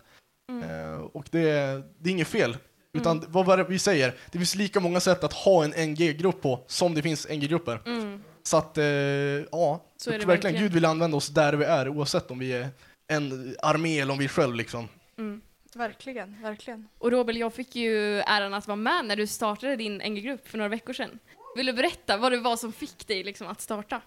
Eh, 0.62 1.00
och 1.00 1.26
det, 1.30 1.50
är- 1.50 1.82
det 1.98 2.08
är 2.08 2.12
inget 2.12 2.28
fel. 2.28 2.56
Utan 2.92 3.24
vad 3.28 3.46
var 3.46 3.56
det 3.56 3.64
vi 3.64 3.78
säger? 3.78 4.14
Det 4.32 4.38
finns 4.38 4.54
lika 4.54 4.80
många 4.80 5.00
sätt 5.00 5.24
att 5.24 5.32
ha 5.32 5.64
en 5.64 5.70
NG-grupp 5.90 6.42
på 6.42 6.64
som 6.66 6.94
det 6.94 7.02
finns 7.02 7.28
NG-grupper. 7.28 7.80
Mm. 7.86 8.22
Så 8.42 8.56
att, 8.56 8.78
eh, 8.78 8.84
ja. 8.84 9.84
Så 9.96 10.10
det 10.10 10.16
verkligen 10.16 10.28
verkligen. 10.28 10.62
Gud 10.62 10.72
vill 10.72 10.84
använda 10.84 11.16
oss 11.16 11.28
där 11.28 11.52
vi 11.52 11.64
är 11.64 11.88
oavsett 11.88 12.30
om 12.30 12.38
vi 12.38 12.52
är 12.52 12.68
en 13.06 13.56
armé 13.62 14.00
eller 14.00 14.12
om 14.12 14.18
vi 14.18 14.24
är 14.24 14.28
själv 14.28 14.54
liksom. 14.54 14.88
Mm. 15.18 15.40
Verkligen, 15.74 16.42
verkligen. 16.42 16.88
Och 16.98 17.10
Robel, 17.10 17.36
jag 17.36 17.54
fick 17.54 17.76
ju 17.76 18.20
äran 18.20 18.54
att 18.54 18.66
vara 18.66 18.76
med 18.76 19.04
när 19.04 19.16
du 19.16 19.26
startade 19.26 19.76
din 19.76 19.96
NG-grupp 19.98 20.48
för 20.48 20.58
några 20.58 20.68
veckor 20.68 20.92
sedan. 20.92 21.18
Vill 21.56 21.66
du 21.66 21.72
berätta 21.72 22.16
vad 22.16 22.32
det 22.32 22.38
var 22.40 22.56
som 22.56 22.72
fick 22.72 23.06
dig 23.06 23.24
liksom 23.24 23.46
att 23.46 23.60
starta? 23.60 24.00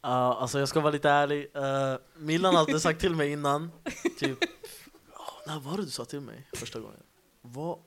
Ja, 0.00 0.34
alltså 0.40 0.58
jag 0.58 0.68
ska 0.68 0.80
vara 0.80 0.92
lite 0.92 1.10
ärlig. 1.10 1.50
Uh, 1.56 1.96
Millan 2.16 2.54
hade 2.54 2.80
sagt 2.80 3.00
till 3.00 3.14
mig 3.14 3.32
innan, 3.32 3.70
typ, 4.18 4.38
oh, 5.12 5.46
när 5.46 5.60
var 5.60 5.76
det 5.76 5.84
du 5.84 5.90
sa 5.90 6.04
till 6.04 6.20
mig 6.20 6.48
första 6.52 6.80
gången? 6.80 7.02
Vad? 7.42 7.78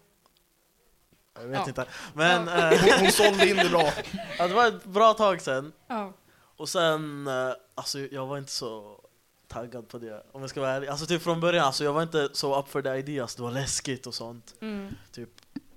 Jag 1.33 1.47
vet 1.47 1.59
Ja. 1.59 1.67
inte. 1.67 1.85
Men 2.13 2.47
eh, 2.47 2.79
Hon, 2.81 2.99
hon 2.99 3.11
sålde 3.11 3.49
in 3.49 3.55
det 3.57 3.69
bra. 3.69 3.89
ja, 4.37 4.47
det 4.47 4.53
var 4.53 4.67
ett 4.67 4.83
bra 4.85 5.13
tag 5.13 5.41
sedan. 5.41 5.73
Ja. 5.87 6.13
Och 6.57 6.69
sen, 6.69 7.27
eh, 7.27 7.51
alltså 7.75 7.99
jag 7.99 8.25
var 8.27 8.37
inte 8.37 8.51
så 8.51 9.01
taggad 9.47 9.87
på 9.87 9.97
det 9.97 10.23
om 10.31 10.41
jag 10.41 10.49
ska 10.49 10.61
vara 10.61 10.71
ärlig. 10.71 10.87
Alltså 10.87 11.05
typ 11.05 11.21
från 11.21 11.39
början, 11.39 11.65
alltså 11.65 11.83
jag 11.83 11.93
var 11.93 12.03
inte 12.03 12.29
så 12.33 12.59
up 12.59 12.67
for 12.67 12.81
the 12.81 12.89
ideas, 12.89 13.35
det 13.35 13.41
var 13.43 13.51
läskigt 13.51 14.07
och 14.07 14.13
sånt. 14.13 14.55
Mm. 14.61 14.95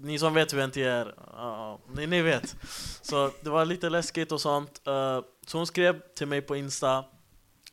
Ni 0.02 0.18
som 0.18 0.34
vet 0.34 0.52
hur 0.52 0.66
NT 0.66 0.76
är, 0.76 1.14
ja, 1.32 1.78
ni, 1.94 2.06
ni 2.06 2.22
vet. 2.22 2.56
Så 3.02 3.30
det 3.40 3.50
var 3.50 3.64
lite 3.64 3.88
läskigt 3.90 4.32
och 4.32 4.40
sånt. 4.40 4.80
Eh, 4.86 5.20
så 5.46 5.58
hon 5.58 5.66
skrev 5.66 6.00
till 6.16 6.26
mig 6.26 6.40
på 6.42 6.56
Insta, 6.56 7.04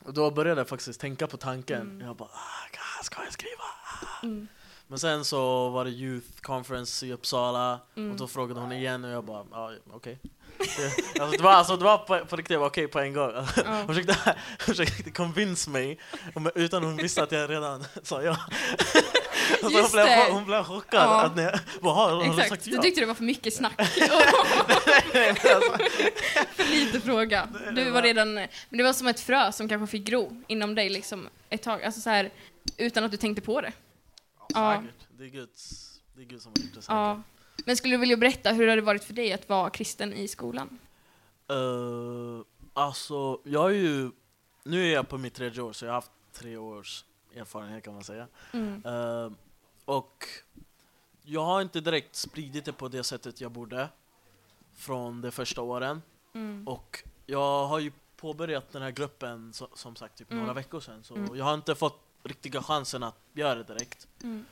och 0.04 0.14
då 0.14 0.30
började 0.30 0.60
jag 0.60 0.68
faktiskt 0.68 1.00
tänka 1.00 1.26
på 1.26 1.36
tanken. 1.36 1.80
Mm. 1.80 2.06
Jag 2.06 2.16
bara, 2.16 2.28
ah, 2.32 3.02
ska 3.02 3.24
jag 3.24 3.32
skriva? 3.32 3.64
Mm. 4.22 4.48
Men 4.86 4.98
sen 4.98 5.24
så 5.24 5.68
var 5.68 5.84
det 5.84 5.90
Youth 5.90 6.40
Conference 6.40 7.06
i 7.06 7.12
Uppsala, 7.12 7.80
Mm. 7.96 8.10
och 8.10 8.16
då 8.16 8.28
frågade 8.28 8.60
hon 8.60 8.72
igen 8.72 9.04
och 9.04 9.10
jag 9.10 9.24
bara, 9.24 9.44
ja 9.52 9.72
okej. 9.92 10.18
Det- 10.58 11.20
alltså, 11.22 11.36
det 11.36 11.42
var, 11.42 11.52
alltså, 11.52 11.76
det 11.76 11.84
var 11.84 11.98
på, 11.98 12.24
på 12.26 12.36
riktigt, 12.36 12.58
okej 12.58 12.88
på 12.88 12.98
en 13.00 13.12
gång. 13.12 13.30
Ja. 13.34 13.46
Hon 13.64 13.86
försökte, 13.86 14.16
hon 14.66 14.74
försökte 14.74 15.10
convince 15.10 15.70
mig, 15.70 15.98
utan 16.54 16.84
hon 16.84 16.96
visste 16.96 17.22
att 17.22 17.32
jag 17.32 17.50
redan 17.50 17.84
sa 18.02 18.22
ja. 18.22 18.36
Och 19.62 19.70
så 19.70 19.78
Just 19.78 19.92
blev 19.92 20.06
det. 20.06 20.24
hon, 20.26 20.34
hon 20.34 20.44
blev 20.44 20.64
chockad. 20.64 21.00
Ja. 21.00 21.22
Att 21.22 21.36
ni, 21.36 21.48
vad 21.80 21.94
har, 21.94 22.10
har 22.10 22.24
du 22.24 22.30
Exakt, 22.30 22.48
sagt 22.48 22.64
du 22.64 22.70
ja? 22.70 22.82
tyckte 22.82 23.00
det 23.00 23.06
var 23.06 23.14
för 23.14 23.24
mycket 23.24 23.54
snack. 23.54 23.76
för 26.56 26.70
lite 26.70 27.00
fråga. 27.00 27.48
Du 27.74 27.90
var 27.90 28.02
redan, 28.02 28.34
men 28.34 28.48
det 28.70 28.82
var 28.82 28.92
som 28.92 29.06
ett 29.06 29.20
frö 29.20 29.52
som 29.52 29.68
kanske 29.68 29.86
fick 29.86 30.04
gro 30.04 30.42
inom 30.46 30.74
dig 30.74 30.88
liksom 30.88 31.28
ett 31.50 31.62
tag, 31.62 31.84
alltså 31.84 32.00
så 32.00 32.10
här, 32.10 32.30
utan 32.76 33.04
att 33.04 33.10
du 33.10 33.16
tänkte 33.16 33.42
på 33.42 33.60
det. 33.60 33.72
Ja. 34.48 34.82
Det 35.18 35.24
är 35.24 35.28
Guds, 35.28 35.90
det 36.16 36.22
är 36.22 36.26
Gud 36.26 36.42
som 36.42 36.52
har 36.56 36.62
gjort 36.62 36.74
det. 36.74 36.80
Ja. 36.88 37.22
Men 37.64 37.76
skulle 37.76 37.94
du 37.94 37.98
vilja 37.98 38.16
berätta 38.16 38.52
hur 38.52 38.66
det 38.66 38.72
hade 38.72 38.82
varit 38.82 39.04
för 39.04 39.14
dig 39.14 39.32
att 39.32 39.48
vara 39.48 39.70
kristen 39.70 40.12
i 40.12 40.28
skolan? 40.28 40.78
Uh, 41.52 42.42
alltså, 42.72 43.40
jag 43.44 43.70
är 43.70 43.74
ju... 43.74 44.10
Nu 44.64 44.88
är 44.88 44.94
jag 44.94 45.08
på 45.08 45.18
mitt 45.18 45.34
tredje 45.34 45.62
år, 45.62 45.72
så 45.72 45.84
jag 45.84 45.90
har 45.90 45.94
haft 45.94 46.10
tre 46.32 46.56
års 46.56 47.04
erfarenhet 47.38 47.84
kan 47.84 47.94
man 47.94 48.04
säga. 48.04 48.26
Mm. 48.52 48.84
Uh, 48.86 49.32
och 49.84 50.24
jag 51.22 51.44
har 51.44 51.62
inte 51.62 51.80
direkt 51.80 52.16
spridit 52.16 52.64
det 52.64 52.72
på 52.72 52.88
det 52.88 53.04
sättet 53.04 53.40
jag 53.40 53.52
borde 53.52 53.88
från 54.74 55.20
de 55.20 55.30
första 55.30 55.62
åren. 55.62 56.02
Mm. 56.34 56.68
Och 56.68 57.04
jag 57.26 57.66
har 57.66 57.78
ju 57.78 57.92
påbörjat 58.16 58.72
den 58.72 58.82
här 58.82 58.90
gruppen 58.90 59.52
så, 59.52 59.68
som 59.74 59.96
sagt 59.96 60.18
typ 60.18 60.30
Mm. 60.30 60.40
några 60.40 60.54
veckor 60.54 60.80
sedan, 60.80 61.04
så 61.04 61.14
Mm. 61.14 61.36
jag 61.36 61.44
har 61.44 61.54
inte 61.54 61.74
fått 61.74 62.00
riktiga 62.22 62.62
chansen 62.62 63.02
att 63.02 63.18
göra 63.32 63.54
det 63.54 63.62
direkt. 63.64 64.08
Mm. 64.22 64.44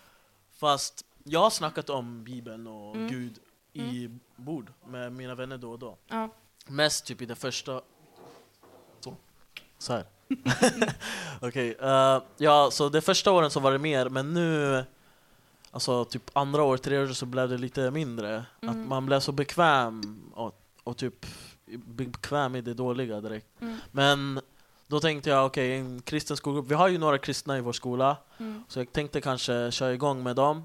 Fast 0.51 1.05
jag 1.25 1.41
har 1.41 1.51
snackat 1.51 1.91
om 1.91 2.25
Bibeln 2.25 2.67
och 2.67 2.97
Mm. 2.97 3.09
Gud 3.09 3.39
i 3.73 4.11
bord 4.37 4.73
med 4.87 5.13
mina 5.13 5.35
vänner 5.35 5.59
då 5.59 5.73
och 5.73 5.79
då. 5.79 5.97
Ja. 6.07 6.29
Mest 6.67 7.07
typ 7.07 7.23
i 7.23 7.27
det 7.27 7.35
första... 7.35 7.83
Så. 9.01 9.17
Så 9.79 9.93
här. 9.93 10.05
Okej, 11.41 11.77
eh, 11.81 12.23
ja 12.37 12.69
så 12.73 12.89
de 12.89 13.01
första 13.01 13.33
åren 13.33 13.51
så 13.51 13.61
var 13.61 13.73
det 13.73 13.79
mer, 13.79 14.09
men 14.09 14.35
nu... 14.35 14.85
Alltså 15.71 16.05
typ 16.05 16.31
andra 16.33 16.63
året, 16.63 16.83
tredje 16.83 17.05
året 17.05 17.17
så 17.17 17.27
blev 17.27 17.49
det 17.49 17.59
lite 17.59 17.91
mindre. 17.91 18.45
Mm. 18.61 18.71
Att 18.83 18.89
man 18.89 19.07
blev 19.07 19.21
så 19.21 19.33
bekväm 19.33 20.23
och, 20.35 20.61
och 20.85 20.97
typ 20.97 21.27
bekväm 21.77 22.57
i 22.57 22.61
det 22.61 22.75
dåliga 22.75 23.21
direkt. 23.21 23.47
Mm. 23.61 23.77
Men 23.93 24.41
då 24.87 25.01
tänkte 25.01 25.31
jag, 25.31 25.47
okej, 25.47 25.77
en 25.77 26.03
kristen 26.03 26.37
skolgrupp. 26.37 26.71
Vi 26.71 26.75
har 26.75 26.89
ju 26.89 26.99
några 26.99 27.19
kristna 27.19 27.59
i 27.59 27.61
vår 27.61 27.73
skola, 27.73 28.17
Mm. 28.39 28.65
så 28.69 28.79
jag 28.79 28.93
tänkte 28.93 29.21
kanske 29.21 29.71
köra 29.71 29.95
igång 29.95 30.23
med 30.23 30.37
dem. 30.37 30.63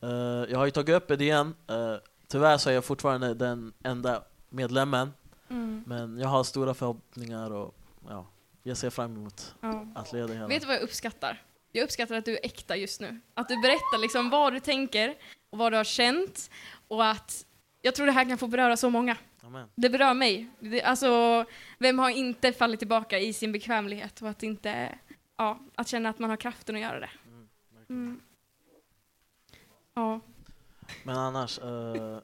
Eh, 0.00 0.08
jag 0.50 0.58
har 0.58 0.64
ju 0.64 0.70
tagit 0.70 0.96
upp 0.96 1.08
det 1.08 1.24
igen. 1.24 1.54
Uh, 1.70 1.96
tyvärr 2.28 2.58
så 2.58 2.70
är 2.70 2.74
jag 2.74 2.84
fortfarande 2.84 3.34
den 3.34 3.72
enda 3.82 4.22
medlemmen. 4.48 5.12
Mm. 5.48 5.84
Men 5.86 6.18
jag 6.18 6.28
har 6.28 6.44
stora 6.44 6.74
förhoppningar 6.74 7.52
och 7.52 7.74
ja, 8.08 8.26
jag 8.66 8.76
ser 8.76 8.90
fram 8.90 9.16
emot 9.16 9.54
Ja. 9.60 9.86
att 9.94 10.12
leda 10.12 10.32
hela. 10.32 10.46
Vet 10.46 10.60
du 10.60 10.66
vad 10.66 10.76
jag 10.76 10.82
uppskattar? 10.82 11.42
Jag 11.72 11.84
uppskattar 11.84 12.14
att 12.14 12.24
du 12.24 12.32
är 12.32 12.40
äkta 12.46 12.76
just 12.76 13.00
nu. 13.00 13.20
Att 13.34 13.48
du 13.48 13.60
berättar 13.60 13.98
liksom 14.00 14.30
vad 14.30 14.52
du 14.52 14.60
tänker 14.60 15.14
och 15.50 15.58
vad 15.58 15.72
du 15.72 15.76
har 15.76 15.84
känt 15.84 16.50
och 16.88 17.06
att 17.06 17.46
jag 17.82 17.94
tror 17.94 18.06
det 18.06 18.12
här 18.12 18.24
kan 18.28 18.38
få 18.38 18.46
beröra 18.46 18.76
så 18.76 18.90
många. 18.90 19.16
Amen. 19.42 19.68
Det 19.74 19.90
berör 19.90 20.14
mig. 20.14 20.48
Det, 20.60 20.82
alltså, 20.82 21.44
vem 21.78 21.98
har 21.98 22.10
inte 22.10 22.52
fallit 22.52 22.78
tillbaka 22.80 23.18
i 23.18 23.32
sin 23.32 23.52
bekvämlighet 23.52 24.22
och 24.22 24.28
att 24.28 24.42
inte, 24.42 24.98
ja, 25.36 25.58
att 25.74 25.88
känna 25.88 26.08
att 26.08 26.18
man 26.18 26.30
har 26.30 26.36
kraften 26.36 26.74
att 26.74 26.80
göra 26.80 27.00
det. 27.00 27.10
Mm. 27.28 27.48
Mm. 27.90 28.20
Ja. 29.94 30.20
Men 31.04 31.16
annars, 31.16 31.58
eh, 31.58 32.18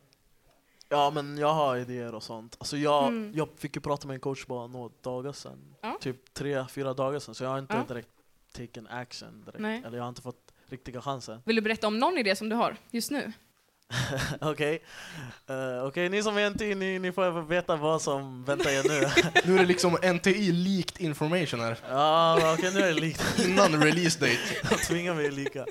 ja 0.92 1.11
men 1.11 1.38
jag 1.38 1.54
har 1.54 1.76
idéer 1.76 2.14
och 2.14 2.22
sånt. 2.22 2.56
Alltså 2.61 2.76
jag, 2.76 3.06
Mm. 3.08 3.32
jag 3.34 3.49
fick 3.58 3.76
ju 3.76 3.82
prata 3.82 4.06
med 4.06 4.14
en 4.14 4.20
coach 4.20 4.46
bara 4.46 4.66
några 4.66 4.90
dagar 5.02 5.32
sedan. 5.32 5.75
Ja. 5.82 5.99
Typ 6.00 6.34
tre, 6.34 6.64
fyra 6.70 6.94
dagar 6.94 7.18
sedan. 7.18 7.34
Så 7.34 7.44
jag 7.44 7.50
har 7.50 7.58
inte 7.58 7.75
Ja. 7.75 7.84
direkt 7.88 8.08
taken 8.56 8.87
action 8.87 9.42
direkt. 9.44 9.58
Nej. 9.61 9.82
Eller 9.87 9.96
jag 9.96 10.04
har 10.04 10.08
inte 10.08 10.22
fått 10.22 10.52
riktiga 10.68 11.00
chansen. 11.02 11.42
Vill 11.44 11.56
du 11.56 11.62
berätta 11.62 11.87
om 11.87 11.99
någon 11.99 12.18
idé 12.18 12.37
som 12.37 12.49
du 12.49 12.56
har 12.56 12.76
just 12.90 13.11
nu? 13.11 13.32
Okej, 14.40 14.82
Eh, 15.46 15.84
okej 15.87 16.08
ni 16.08 16.22
som 16.22 16.37
är 16.38 16.50
NT, 16.50 16.75
ni, 16.75 16.99
ni 16.99 17.12
får 17.12 17.42
veta 17.42 17.76
vad 17.76 18.02
som 18.02 18.44
väntar 18.44 18.70
er 18.70 18.82
nu. 18.88 19.30
Nu 19.44 19.54
är 19.54 19.58
det 19.58 19.66
liksom 19.66 19.96
NTI-likt 20.02 21.00
information 21.00 21.61
här. 21.61 21.78
ja 21.88 22.54
okej 22.58 22.70
nu 22.75 22.80
är 22.80 22.87
det 22.94 23.00
likt. 23.00 23.38
Innan 23.49 23.82
release 23.82 24.18
date. 24.20 24.68
De 24.70 24.75
tvingar 24.76 25.14
mig 25.14 25.30
lika. 25.30 25.66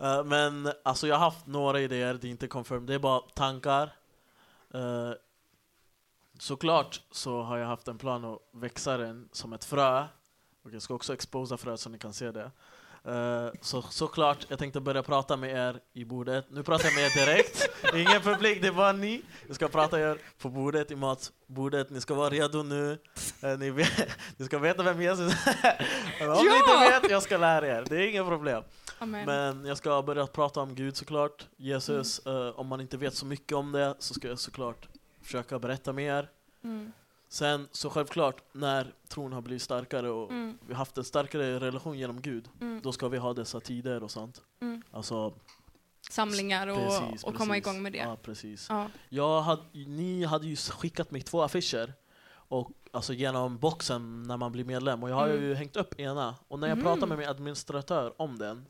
Eh, 0.00 0.24
men 0.24 0.72
alltså 0.84 1.06
jag 1.06 1.16
har 1.16 1.24
haft 1.24 1.46
några 1.46 1.80
idéer, 1.80 2.14
det 2.14 2.26
är 2.28 2.30
inte 2.30 2.46
confirmed, 2.46 2.82
det 2.86 2.94
är 2.94 2.98
bara 2.98 3.20
tankar. 3.20 3.92
Uh, 4.74 5.12
såklart 6.38 7.00
så 7.10 7.42
har 7.42 7.58
jag 7.58 7.66
haft 7.66 7.88
en 7.88 7.98
plan 7.98 8.24
att 8.24 8.38
växa 8.52 8.96
den 8.96 9.28
som 9.32 9.52
ett 9.52 9.64
frö. 9.64 10.04
Och 10.64 10.70
jag 10.72 10.82
ska 10.82 10.94
också 10.94 11.14
exposa 11.14 11.56
fröet 11.56 11.80
så 11.80 11.88
ni 11.88 11.98
kan 11.98 12.12
se 12.12 12.30
det. 12.30 12.50
Eh, 13.04 13.48
så 13.60 13.82
såklart, 13.82 14.46
jag 14.48 14.58
tänkte 14.58 14.80
börja 14.80 15.02
prata 15.02 15.36
med 15.36 15.50
er 15.50 15.80
i 15.92 16.04
bordet. 16.04 16.46
Nu 16.50 16.62
pratar 16.62 16.84
jag 16.84 16.94
med 16.94 17.04
er 17.04 17.26
direkt. 17.26 17.68
Ingen 17.94 18.20
publik, 18.22 18.62
det 18.62 18.72
bara 18.72 18.92
ni. 18.92 19.22
Jag 19.46 19.56
ska 19.56 19.68
prata 19.68 19.96
med 19.96 20.10
er 20.10 20.18
på 20.38 20.48
bordet, 20.48 20.90
i 20.90 20.96
matbordet. 20.96 21.90
Ni 21.90 22.00
ska 22.00 22.14
vara 22.14 22.30
redo 22.30 22.62
nu. 22.62 22.98
Eh, 23.42 23.58
ni, 23.58 23.70
vet, 23.70 24.08
ni 24.36 24.46
ska 24.46 24.58
veta 24.58 24.82
vem 24.82 25.02
Jesus 25.02 25.32
är. 25.46 25.86
Om 26.28 26.44
ni 26.44 26.50
Ja! 26.50 26.56
inte 26.56 27.00
vet, 27.00 27.10
jag 27.10 27.22
ska 27.22 27.36
lära 27.36 27.66
er. 27.66 27.84
Det 27.88 27.96
är 27.96 28.08
inga 28.08 28.24
problem. 28.24 28.62
Amen. 29.00 29.26
Men 29.26 29.64
jag 29.64 29.76
ska 29.78 30.02
börja 30.02 30.26
prata 30.26 30.60
om 30.60 30.74
Gud 30.74 30.96
såklart. 30.96 31.46
Jesus, 31.56 32.26
eh, 32.26 32.48
om 32.58 32.66
man 32.66 32.80
inte 32.80 32.96
vet 32.96 33.14
så 33.14 33.26
mycket 33.26 33.56
om 33.56 33.72
det 33.72 33.94
så 33.98 34.14
ska 34.14 34.28
jag 34.28 34.38
såklart 34.38 34.88
försöka 35.22 35.58
berätta 35.58 35.92
mer. 35.92 36.30
Mm. 36.64 36.92
Sen 37.28 37.68
så 37.72 37.90
självklart, 37.90 38.42
när 38.52 38.94
tron 39.08 39.32
har 39.32 39.40
blivit 39.40 39.62
starkare 39.62 40.10
och 40.10 40.30
Mm. 40.30 40.58
vi 40.66 40.72
har 40.72 40.78
haft 40.78 40.98
en 40.98 41.04
starkare 41.04 41.60
relation 41.60 41.98
genom 41.98 42.20
Gud, 42.20 42.48
Mm. 42.60 42.80
då 42.82 42.92
ska 42.92 43.08
vi 43.08 43.18
ha 43.18 43.32
dessa 43.34 43.60
tider 43.60 44.02
och 44.02 44.10
sånt. 44.10 44.42
Mm. 44.60 44.82
Alltså, 44.90 45.34
Samlingar 46.10 46.66
och, 46.66 46.76
precis, 46.76 47.24
och 47.24 47.34
komma 47.34 47.54
precis. 47.54 47.66
igång 47.66 47.82
med 47.82 47.92
det. 47.92 47.98
Ja, 47.98 48.16
precis. 48.22 48.66
Ja. 48.68 48.86
Jag 49.08 49.40
hade, 49.42 49.62
ni 49.72 50.24
hade 50.24 50.46
ju 50.46 50.56
skickat 50.56 51.10
mig 51.10 51.22
två 51.22 51.42
affischer 51.42 51.92
och, 52.32 52.70
alltså 52.92 53.12
genom 53.12 53.58
boxen 53.58 54.22
när 54.22 54.36
man 54.36 54.52
blir 54.52 54.64
medlem 54.64 55.02
och 55.02 55.10
jag 55.10 55.14
har 55.16 55.28
Mm. 55.28 55.42
ju 55.42 55.54
hängt 55.54 55.76
upp 55.76 56.00
ena 56.00 56.34
och 56.48 56.58
när 56.58 56.68
jag 56.68 56.78
Mhm. 56.78 56.84
pratade 56.84 57.06
med 57.06 57.18
min 57.18 57.28
administratör 57.28 58.12
om 58.16 58.38
den 58.38 58.66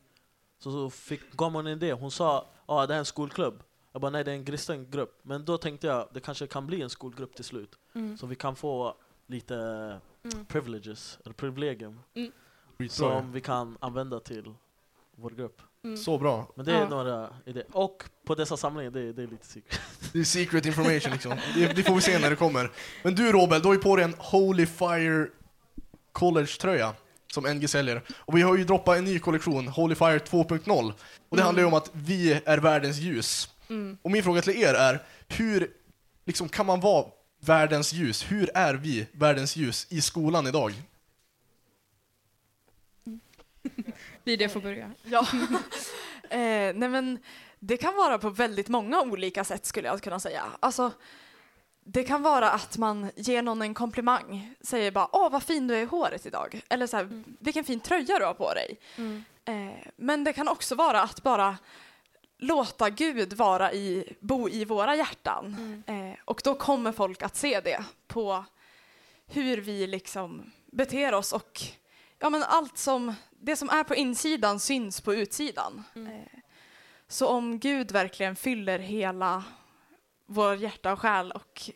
så, 0.60 0.70
så 0.70 0.90
fick, 0.90 1.32
gav 1.32 1.52
hon 1.52 1.66
en 1.66 1.72
idé. 1.72 1.92
Hon 1.92 2.10
sa 2.10 2.46
ah, 2.66 2.86
det 2.86 2.92
här 2.92 2.94
är 2.94 2.98
en 2.98 3.04
skolklubb. 3.04 3.62
Jag 3.92 4.00
bara 4.02 4.10
nej 4.10 4.24
det 4.24 4.30
är 4.30 4.34
en 4.34 4.44
kristen 4.44 4.90
grupp. 4.90 5.18
Men 5.22 5.44
då 5.44 5.58
tänkte 5.58 5.86
jag 5.86 6.08
det 6.12 6.20
kanske 6.20 6.46
kan 6.46 6.66
bli 6.66 6.82
en 6.82 6.90
skolgrupp 6.90 7.34
till 7.34 7.44
slut. 7.44 7.78
Mm. 7.94 8.18
Så 8.18 8.26
vi 8.26 8.34
kan 8.34 8.56
få 8.56 8.94
lite 9.26 9.56
Mm. 10.24 10.44
privileges, 10.44 11.18
eller 11.24 11.34
privilegium 11.34 12.00
Skitbra. 12.78 12.88
som 12.88 13.32
vi 13.32 13.40
kan 13.40 13.76
använda 13.80 14.20
till 14.20 14.54
vår 15.16 15.30
grupp. 15.30 15.62
Mm. 15.84 15.96
Så 15.96 16.18
bra. 16.18 16.46
Men 16.54 16.66
det 16.66 16.72
är 16.72 16.80
Ja. 16.80 16.88
några 16.88 17.28
idéer. 17.46 17.66
Och 17.72 18.04
på 18.24 18.34
dessa 18.34 18.56
samlingar, 18.56 18.90
det, 18.90 19.12
det 19.12 19.22
är 19.22 19.26
lite 19.26 19.46
secret. 19.46 19.80
Det 20.12 20.18
är 20.20 20.24
secret 20.24 20.66
information 20.66 21.12
liksom. 21.12 21.36
Det, 21.54 21.76
det 21.76 21.82
får 21.82 21.94
vi 21.94 22.00
se 22.00 22.18
när 22.18 22.30
det 22.30 22.36
kommer. 22.36 22.70
Men 23.04 23.14
du 23.14 23.32
Robert, 23.32 23.62
du 23.62 23.68
har 23.68 23.74
ju 23.74 23.80
på 23.80 23.96
dig 23.96 24.04
en 24.04 24.14
Holy 24.18 24.66
Fire 24.66 25.28
College-tröja 26.12 26.94
som 27.32 27.44
NG 27.44 27.68
säljer. 27.68 28.02
Och 28.10 28.36
vi 28.36 28.42
har 28.42 28.56
ju 28.56 28.64
droppat 28.64 28.98
en 28.98 29.04
ny 29.04 29.18
kollektion, 29.18 29.68
Holy 29.68 29.94
Fire 29.94 30.18
2.0. 30.18 30.92
Och 31.28 31.36
det 31.36 31.42
Mm. 31.42 31.44
handlar 31.44 31.62
ju 31.62 31.66
om 31.66 31.74
att 31.74 31.90
vi 31.92 32.40
är 32.44 32.58
världens 32.58 32.98
ljus. 32.98 33.48
Mm. 33.68 33.98
Och 34.02 34.10
min 34.10 34.22
fråga 34.22 34.42
till 34.42 34.56
er 34.62 34.74
är, 34.74 35.02
hur 35.28 35.70
liksom, 36.24 36.48
kan 36.48 36.66
man 36.66 36.80
vara 36.80 37.06
världens 37.40 37.92
ljus? 37.92 38.24
Hur 38.32 38.50
är 38.54 38.74
vi 38.74 39.06
världens 39.12 39.56
ljus 39.56 39.86
i 39.90 40.00
skolan 40.00 40.46
idag? 40.46 40.72
Lydia 44.24 44.48
får 44.48 44.60
börja. 44.60 44.90
Ja. 45.04 45.26
eh, 46.30 46.74
nej 46.74 46.88
men 46.88 47.18
det 47.58 47.76
kan 47.76 47.94
vara 47.96 48.18
på 48.18 48.30
väldigt 48.30 48.68
många 48.68 49.00
olika 49.00 49.44
sätt 49.44 49.66
skulle 49.66 49.88
jag 49.88 50.02
kunna 50.02 50.20
säga. 50.20 50.42
Alltså, 50.60 50.92
det 51.92 52.04
kan 52.04 52.22
vara 52.22 52.50
att 52.50 52.78
man 52.78 53.10
ger 53.16 53.42
någon 53.42 53.62
en 53.62 53.74
komplimang, 53.74 54.54
säger 54.60 54.90
bara 54.90 55.08
åh 55.12 55.30
vad 55.30 55.42
fin 55.42 55.66
du 55.66 55.76
är 55.76 55.82
i 55.82 55.84
håret 55.84 56.26
idag, 56.26 56.60
eller 56.68 56.86
så 56.86 56.96
här, 56.96 57.24
vilken 57.38 57.64
fin 57.64 57.80
tröja 57.80 58.18
du 58.18 58.24
har 58.24 58.34
på 58.34 58.54
dig. 58.54 58.78
Mm. 58.96 59.24
Eh, 59.44 59.88
men 59.96 60.24
det 60.24 60.32
kan 60.32 60.48
också 60.48 60.74
vara 60.74 61.02
att 61.02 61.22
bara 61.22 61.58
låta 62.38 62.90
Gud 62.90 63.32
vara 63.32 63.72
i, 63.72 64.16
bo 64.20 64.48
i 64.48 64.64
våra 64.64 64.96
hjärtan. 64.96 65.56
Mm. 65.86 66.10
Eh, 66.10 66.18
och 66.24 66.40
då 66.44 66.54
kommer 66.54 66.92
folk 66.92 67.22
att 67.22 67.36
se 67.36 67.60
det 67.60 67.84
på 68.06 68.44
hur 69.26 69.56
vi 69.56 69.86
liksom 69.86 70.52
beter 70.66 71.14
oss 71.14 71.32
och 71.32 71.60
ja, 72.18 72.30
men 72.30 72.42
allt 72.42 72.78
som, 72.78 73.14
det 73.30 73.56
som 73.56 73.70
är 73.70 73.84
på 73.84 73.94
insidan 73.94 74.60
syns 74.60 75.00
på 75.00 75.14
utsidan. 75.14 75.84
Mm. 75.94 76.12
Eh, 76.12 76.38
så 77.08 77.26
om 77.26 77.58
Gud 77.58 77.92
verkligen 77.92 78.36
fyller 78.36 78.78
hela 78.78 79.44
vår 80.26 80.54
hjärta 80.56 80.92
och 80.92 81.00
själ 81.00 81.32
och 81.32 81.70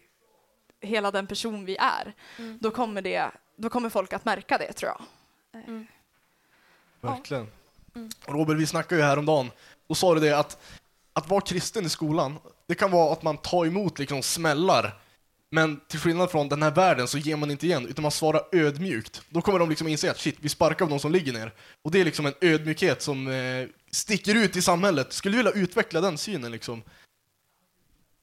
hela 0.84 1.10
den 1.10 1.26
person 1.26 1.64
vi 1.64 1.76
är, 1.76 2.14
Mm. 2.38 2.58
då 2.60 2.70
kommer, 2.70 3.02
det, 3.02 3.30
då 3.56 3.68
kommer 3.68 3.90
folk 3.90 4.12
att 4.12 4.24
märka 4.24 4.58
det 4.58 4.72
tror 4.72 4.92
jag. 4.92 5.02
Eh, 5.62 5.68
Mm. 5.68 5.86
Verkligen. 7.00 7.46
Mm. 7.94 8.10
Robert, 8.26 8.56
vi 8.56 8.66
snackade 8.66 9.00
ju 9.00 9.06
häromdagen. 9.06 9.50
Då 9.88 9.94
sa 9.94 10.14
du 10.14 10.20
det 10.20 10.38
att, 10.38 10.62
att 11.12 11.28
vara 11.28 11.40
kristen 11.40 11.86
i 11.86 11.88
skolan, 11.88 12.38
det 12.66 12.74
kan 12.74 12.90
vara 12.90 13.12
att 13.12 13.22
man 13.22 13.36
tar 13.36 13.66
emot 13.66 13.98
liksom 13.98 14.22
smällar. 14.22 15.00
Men 15.50 15.80
till 15.88 15.98
skillnad 16.00 16.30
från 16.30 16.48
den 16.48 16.62
här 16.62 16.70
världen 16.70 17.08
så 17.08 17.18
ger 17.18 17.36
man 17.36 17.50
inte 17.50 17.66
igen, 17.66 17.86
utan 17.88 18.02
man 18.02 18.10
svarar 18.10 18.42
ödmjukt. 18.52 19.22
Då 19.28 19.42
kommer 19.42 19.58
de 19.58 19.68
liksom 19.70 19.88
inse 19.88 20.10
att 20.10 20.18
shit, 20.18 20.36
vi 20.40 20.48
sparkar 20.48 20.84
på 20.86 20.90
de 20.90 20.98
som 21.00 21.12
ligger 21.12 21.32
ner. 21.32 21.52
Och 21.82 21.90
det 21.90 22.00
är 22.00 22.04
liksom 22.04 22.26
en 22.26 22.34
ödmjukhet 22.40 23.02
som 23.02 23.28
eh, 23.28 23.68
sticker 23.90 24.34
ut 24.34 24.56
i 24.56 24.62
samhället. 24.62 25.12
Skulle 25.12 25.32
du 25.32 25.36
vilja 25.36 25.52
utveckla 25.62 26.00
den 26.00 26.18
synen 26.18 26.52
liksom? 26.52 26.82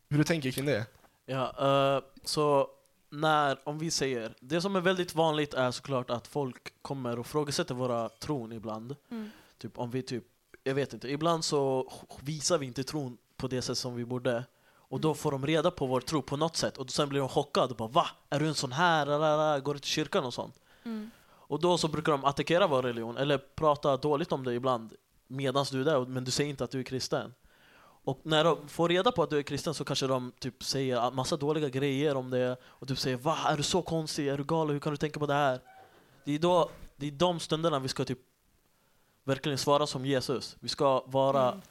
Hur 0.09 0.17
du 0.17 0.23
tänker 0.23 0.51
kring 0.51 0.65
det? 0.65 0.85
Ja, 1.31 1.53
eh, 1.59 2.03
så 2.23 2.67
när, 3.09 3.59
om 3.63 3.79
vi 3.79 3.91
säger, 3.91 4.35
det 4.39 4.61
som 4.61 4.75
är 4.75 4.81
väldigt 4.81 5.15
vanligt 5.15 5.53
är 5.53 5.71
såklart 5.71 6.09
att 6.09 6.27
folk 6.27 6.81
kommer 6.81 7.19
och 7.19 7.27
frågasätter 7.27 7.75
våra 7.75 8.09
tron 8.09 8.51
ibland. 8.51 8.95
Mm. 9.11 9.29
Typ 9.57 9.79
om 9.79 9.91
vi 9.91 10.01
typ, 10.01 10.23
jag 10.63 10.75
vet 10.75 10.93
inte, 10.93 11.11
ibland 11.11 11.45
så 11.45 11.91
visar 12.21 12.57
vi 12.57 12.65
inte 12.65 12.83
tron 12.83 13.17
på 13.37 13.47
det 13.47 13.61
sätt 13.61 13.77
som 13.77 13.95
vi 13.95 14.05
borde. 14.05 14.45
Och 14.73 14.99
då 14.99 15.13
får 15.13 15.31
de 15.31 15.45
reda 15.45 15.71
på 15.71 15.85
vår 15.85 16.01
tro 16.01 16.21
på 16.21 16.37
något 16.37 16.55
sätt 16.55 16.77
och 16.77 16.89
sen 16.89 17.09
blir 17.09 17.19
de 17.19 17.29
chockade 17.29 17.67
och 17.67 17.75
bara 17.75 17.89
Va? 17.89 18.07
Är 18.29 18.39
du 18.39 18.47
en 18.47 18.55
sån 18.55 18.71
här? 18.71 19.59
Går 19.59 19.73
du 19.73 19.79
till 19.79 19.89
kyrkan 19.89 20.25
och 20.25 20.33
sånt? 20.33 20.59
Mm. 20.83 21.11
Och 21.27 21.61
då 21.61 21.77
så 21.77 21.87
brukar 21.87 22.11
de 22.11 22.25
attackera 22.25 22.67
vår 22.67 22.83
religion 22.83 23.17
eller 23.17 23.37
prata 23.37 23.97
dåligt 23.97 24.31
om 24.31 24.43
det 24.43 24.53
ibland 24.53 24.93
medan 25.27 25.65
du 25.71 25.81
är 25.81 25.85
där 25.85 26.05
men 26.05 26.23
du 26.23 26.31
säger 26.31 26.49
inte 26.49 26.63
att 26.63 26.71
du 26.71 26.79
är 26.79 26.83
kristen. 26.83 27.33
Och 28.03 28.19
när 28.23 28.43
de 28.43 28.67
får 28.67 28.89
reda 28.89 29.11
på 29.11 29.23
att 29.23 29.29
du 29.29 29.37
är 29.37 29.43
kristen 29.43 29.73
så 29.73 29.85
kanske 29.85 30.07
de 30.07 30.31
typ 30.39 30.63
säger 30.63 31.11
massa 31.11 31.37
dåliga 31.37 31.69
grejer 31.69 32.15
om 32.15 32.29
det 32.29 32.57
och 32.63 32.87
typ 32.87 32.99
säger 32.99 33.17
Va? 33.17 33.37
Är 33.47 33.57
du 33.57 33.63
så 33.63 33.81
konstig? 33.81 34.27
Är 34.27 34.37
du 34.37 34.43
galen? 34.43 34.73
Hur 34.73 34.79
kan 34.79 34.93
du 34.93 34.97
tänka 34.97 35.19
på 35.19 35.25
det 35.25 35.33
här? 35.33 35.59
Det 36.25 36.35
är, 36.35 36.39
då, 36.39 36.69
det 36.95 37.07
är 37.07 37.11
de 37.11 37.39
stunderna 37.39 37.79
vi 37.79 37.87
ska 37.87 38.05
typ 38.05 38.19
verkligen 39.23 39.57
svara 39.57 39.87
som 39.87 40.05
Jesus. 40.05 40.57
Vi 40.59 40.69
ska 40.69 41.03
vara 41.05 41.47
Mm. 41.47 41.61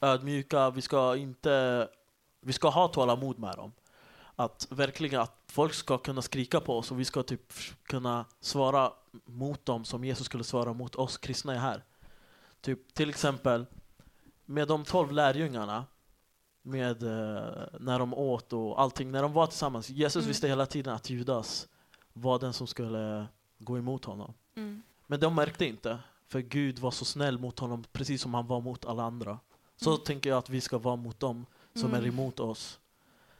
ödmjuka, 0.00 0.70
vi 0.70 0.82
ska 0.82 1.16
inte 1.16 1.88
vi 2.40 2.52
ska 2.52 2.68
ha 2.68 2.88
tålamod 2.88 3.38
med 3.38 3.56
dem. 3.56 3.72
Att 4.36 4.66
verkligen 4.70 5.20
att 5.20 5.42
folk 5.46 5.74
ska 5.74 5.98
kunna 5.98 6.22
skrika 6.22 6.60
på 6.60 6.78
oss 6.78 6.90
och 6.90 7.00
vi 7.00 7.04
ska 7.04 7.22
typ 7.22 7.52
kunna 7.82 8.24
svara 8.40 8.92
mot 9.24 9.66
dem 9.66 9.84
som 9.84 10.04
Jesus 10.04 10.26
skulle 10.26 10.44
svara 10.44 10.72
mot 10.72 10.94
oss 10.94 11.18
kristna 11.18 11.54
är 11.54 11.58
här. 11.58 11.84
Typ 12.60 12.94
till 12.94 13.10
exempel 13.10 13.66
med 14.50 14.68
de 14.68 14.84
tolv 14.84 15.12
lärjungarna 15.12 15.84
med 16.62 17.02
eh, 17.02 17.64
när 17.80 17.98
de 17.98 18.14
åt 18.14 18.52
och 18.52 18.80
allting, 18.80 19.10
när 19.10 19.22
de 19.22 19.32
var 19.32 19.46
tillsammans. 19.46 19.90
Jesus 19.90 20.16
Mm. 20.22 20.28
visste 20.28 20.48
hela 20.48 20.66
tiden 20.66 20.94
att 20.94 21.10
Judas 21.10 21.68
var 22.12 22.38
den 22.38 22.52
som 22.52 22.66
skulle 22.66 23.26
gå 23.58 23.78
emot 23.78 24.04
honom. 24.04 24.34
Mm. 24.54 24.82
Men 25.06 25.20
de 25.20 25.34
märkte 25.34 25.66
inte, 25.66 25.98
för 26.28 26.40
Gud 26.40 26.78
var 26.78 26.90
så 26.90 27.04
snäll 27.04 27.38
mot 27.38 27.58
honom 27.58 27.84
precis 27.92 28.22
som 28.22 28.34
han 28.34 28.46
var 28.46 28.60
mot 28.60 28.84
alla 28.84 29.02
andra. 29.02 29.38
Så 29.76 29.90
Mm. 29.90 30.02
tänker 30.04 30.30
jag 30.30 30.38
att 30.38 30.50
vi 30.50 30.60
ska 30.60 30.78
vara 30.78 30.96
mot 30.96 31.20
dem 31.20 31.46
som 31.74 31.88
Mm. 31.90 32.04
är 32.04 32.08
emot 32.08 32.40
oss. 32.40 32.78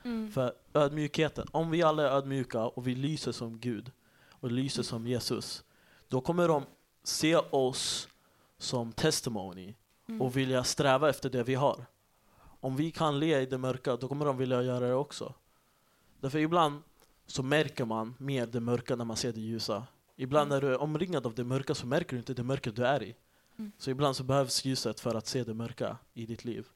Mm. 0.03 0.33
För 0.33 0.55
ödmjukheten, 0.75 1.47
om 1.53 1.71
vi 1.71 1.83
alla 1.83 2.03
är 2.03 2.11
ödmjuka 2.17 2.65
och 2.65 2.87
vi 2.87 2.95
lyser 2.95 3.33
som 3.33 3.59
Gud 3.59 3.91
och 4.31 4.51
lyser 4.51 4.83
som 4.83 5.07
Jesus, 5.07 5.65
då 6.09 6.21
kommer 6.21 6.49
de 6.49 6.63
se 7.05 7.37
oss 7.37 8.09
som 8.59 8.93
testimony 8.93 9.75
Mm. 10.11 10.23
och 10.23 10.37
vilja 10.37 10.65
sträva 10.65 11.09
efter 11.11 11.31
det 11.31 11.43
vi 11.43 11.55
har. 11.55 11.85
Om 12.61 12.77
vi 12.77 12.91
kan 12.91 13.19
le 13.21 13.41
i 13.41 13.47
det 13.47 13.59
mörka, 13.59 13.97
då 13.97 14.09
kommer 14.09 14.25
de 14.27 14.37
vilja 14.37 14.63
göra 14.63 14.87
det 14.87 14.95
också. 14.95 15.35
Därför 16.21 16.39
ibland 16.39 16.83
så 17.27 17.43
märker 17.43 17.85
man 17.85 18.15
mer 18.19 18.47
det 18.47 18.61
mörka 18.61 18.97
när 18.97 19.05
man 19.05 19.17
ser 19.17 19.33
det 19.33 19.41
ljusa. 19.41 19.87
Ibland 20.17 20.49
när 20.51 20.61
du 20.61 20.67
är 20.73 20.81
omringad 20.83 21.27
av 21.27 21.35
det 21.35 21.45
mörka 21.45 21.75
så 21.75 21.87
märker 21.87 22.11
du 22.11 22.17
inte 22.19 22.35
det 22.35 22.43
mörker 22.43 22.71
du 22.71 22.87
är 22.87 23.03
i. 23.03 23.15
Mm. 23.59 23.73
Så 23.79 23.91
ibland 23.91 24.17
så 24.17 24.23
behövs 24.25 24.65
ljuset 24.65 25.01
för 25.01 25.15
att 25.15 25.27
se 25.27 25.45
det 25.45 25.55
mörka 25.55 25.97
i 26.15 26.27
ditt 26.27 26.45
liv. 26.45 26.67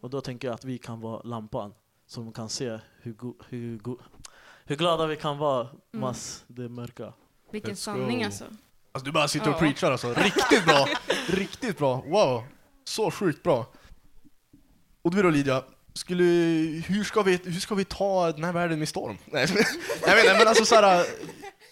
Och 0.00 0.10
då 0.10 0.20
tänker 0.20 0.48
jag 0.48 0.54
att 0.54 0.64
vi 0.64 0.78
kan 0.78 1.00
vara 1.00 1.22
lampan 1.22 1.74
som 2.06 2.32
kan 2.32 2.48
se 2.48 2.78
hur, 3.00 3.12
go- 3.12 3.36
hur, 3.48 3.78
go- 3.78 3.98
hur 4.64 4.76
glada 4.76 5.06
vi 5.06 5.16
kan 5.16 5.38
vara 5.38 5.68
mass 5.90 6.44
det 6.46 6.68
mörka. 6.68 7.12
Vilken 7.50 7.76
sanning 7.76 8.24
alltså. 8.24 8.44
Alltså 8.92 9.04
du 9.06 9.12
bara 9.12 9.28
sitter 9.28 9.48
och 9.48 9.54
Ja. 9.54 9.58
preachar 9.58 9.90
alltså. 9.92 10.12
Riktigt 10.14 10.64
bra! 10.64 10.86
Riktigt 11.28 11.78
bra. 11.78 12.00
Wow. 12.06 12.42
Så 12.84 13.10
sjukt 13.10 13.42
bra. 13.42 13.66
Och 15.02 15.14
du 15.14 15.22
då 15.22 15.30
Lydia, 15.30 15.62
skulle, 15.94 16.24
hur, 16.86 17.04
ska 17.04 17.22
vi, 17.22 17.40
hur 17.44 17.60
ska 17.60 17.74
vi 17.74 17.84
ta 17.84 18.32
den 18.32 18.44
här 18.44 18.52
världen 18.52 18.78
med 18.78 18.88
storm? 18.88 19.18
Nej, 19.24 19.46
jag 20.06 20.14
vet 20.14 20.24
inte, 20.24 20.38
men 20.38 20.48
alltså 20.48 20.64
så 20.64 20.74
här, 20.74 21.06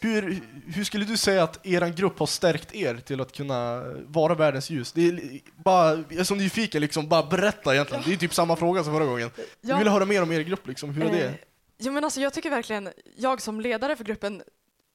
hur, 0.01 0.41
hur 0.67 0.85
skulle 0.85 1.05
du 1.05 1.17
säga 1.17 1.43
att 1.45 1.67
er 1.67 1.89
grupp 1.97 2.19
har 2.19 2.27
stärkt 2.27 2.75
er 2.75 2.95
till 2.97 3.21
att 3.21 3.33
kunna 3.33 3.85
vara 4.07 4.35
världens 4.35 4.71
ljus? 4.71 4.93
Det 4.93 5.07
är 5.09 5.41
bara, 5.65 5.91
jag 5.95 6.13
är 6.21 6.25
så 6.25 6.35
nyfiken, 6.35 6.81
liksom, 6.81 7.09
bara 7.09 7.23
berätta 7.23 7.75
egentligen. 7.75 8.05
Det 8.07 8.13
är 8.13 8.17
typ 8.17 8.35
samma 8.35 8.57
fråga 8.57 8.85
som 8.85 8.95
förra 8.95 9.05
gången. 9.07 9.31
Jag 9.61 9.79
vill 9.79 9.89
höra 9.89 10.05
mer 10.05 10.23
om 10.23 10.33
er 10.33 10.41
grupp, 10.41 10.67
liksom. 10.67 10.91
hur 10.91 11.03
är 11.05 11.07
Eh, 11.07 11.13
det? 11.13 11.35
Jo 11.79 11.93
men 11.93 12.05
alltså 12.05 12.21
jag 12.21 12.33
tycker 12.33 12.51
verkligen, 12.51 12.89
jag 13.17 13.41
som 13.43 13.61
ledare 13.61 13.97
för 13.97 14.05
gruppen, 14.05 14.43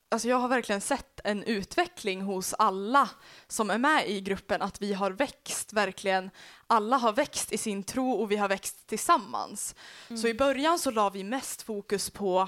alltså 0.10 0.28
jag 0.28 0.38
har 0.38 0.48
verkligen 0.48 0.82
sett 0.82 1.20
en 1.24 1.44
utveckling 1.44 2.22
hos 2.22 2.54
alla 2.54 3.10
som 3.48 3.70
är 3.70 3.78
med 3.78 4.10
i 4.10 4.22
gruppen, 4.22 4.62
att 4.62 4.82
vi 4.82 4.94
har 4.94 5.12
växt 5.12 5.74
verkligen. 5.74 6.30
Alla 6.68 6.98
har 6.98 7.14
växt 7.14 7.52
i 7.52 7.58
sin 7.58 7.84
tro 7.84 8.12
och 8.12 8.32
vi 8.32 8.36
har 8.36 8.50
växt 8.50 8.88
tillsammans. 8.88 9.76
Så 10.22 10.28
i 10.28 10.34
början 10.34 10.80
så 10.80 10.92
la 10.92 11.10
vi 11.10 11.24
mest 11.24 11.62
fokus 11.62 12.10
på 12.10 12.48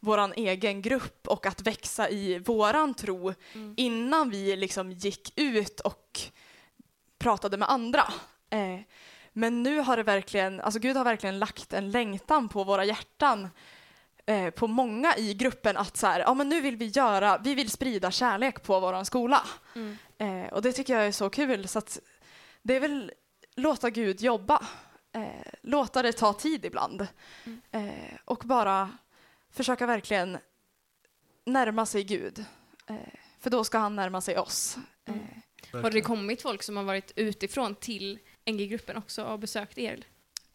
våran 0.00 0.32
egen 0.32 0.82
grupp 0.82 1.28
och 1.28 1.46
att 1.46 1.60
växa 1.60 2.08
i 2.08 2.38
våran 2.38 2.94
tro 2.94 3.34
innan 3.76 4.30
vi 4.30 4.56
liksom 4.56 4.92
gick 4.92 5.32
ut 5.36 5.80
och 5.80 6.20
pratade 7.18 7.56
med 7.56 7.70
andra. 7.70 8.12
Eh, 8.50 8.80
men 9.32 9.62
nu 9.62 9.78
har 9.78 9.96
det 9.96 10.02
verkligen, 10.02 10.60
alltså 10.60 10.80
Gud 10.80 10.96
har 10.96 11.04
verkligen 11.04 11.38
lagt 11.38 11.72
en 11.72 11.90
längtan 11.90 12.48
på 12.48 12.64
våra 12.64 12.84
hjärtan 12.84 13.48
eh, 14.26 14.50
på 14.50 14.66
många 14.66 15.16
i 15.16 15.34
gruppen 15.34 15.76
att 15.76 15.96
så 15.96 16.06
här, 16.06 16.20
ja 16.20 16.34
men 16.34 16.48
nu 16.48 16.60
vill 16.60 16.76
vi 16.76 16.86
göra, 16.86 17.38
vi 17.38 17.54
vill 17.54 17.70
sprida 17.70 18.10
kärlek 18.10 18.62
på 18.62 18.80
våran 18.80 19.04
skola. 19.04 19.42
Mm. 19.74 19.96
Eh, 20.18 20.52
och 20.52 20.62
det 20.62 20.72
tycker 20.72 20.94
jag 20.94 21.06
är 21.06 21.12
så 21.12 21.30
kul 21.30 21.68
så 21.68 21.78
att 21.78 21.98
det 22.62 22.76
är 22.76 22.80
väl 22.80 23.12
låta 23.56 23.90
Gud 23.90 24.20
jobba. 24.20 24.66
Eh, 25.12 25.52
låta 25.62 26.02
det 26.02 26.12
ta 26.12 26.32
tid 26.32 26.64
ibland. 26.64 27.06
Mm. 27.44 27.60
Eh, 27.70 28.14
och 28.24 28.42
bara 28.44 28.90
försöka 29.50 29.86
verkligen 29.86 30.38
närma 31.46 31.86
sig 31.86 32.04
Gud. 32.04 32.44
Eh, 32.88 32.96
för 33.40 33.50
då 33.50 33.64
ska 33.64 33.78
han 33.78 33.96
närma 33.96 34.20
sig 34.20 34.38
oss. 34.38 34.76
Eh, 35.04 35.82
Har 35.82 35.90
det 35.90 36.00
kommit 36.00 36.42
folk 36.42 36.62
som 36.62 36.76
har 36.76 36.84
varit 36.84 37.12
utifrån 37.16 37.74
till 37.74 38.18
NG-gruppen 38.46 38.96
också 38.96 39.24
och 39.24 39.38
besökt 39.38 39.78
er? 39.78 40.04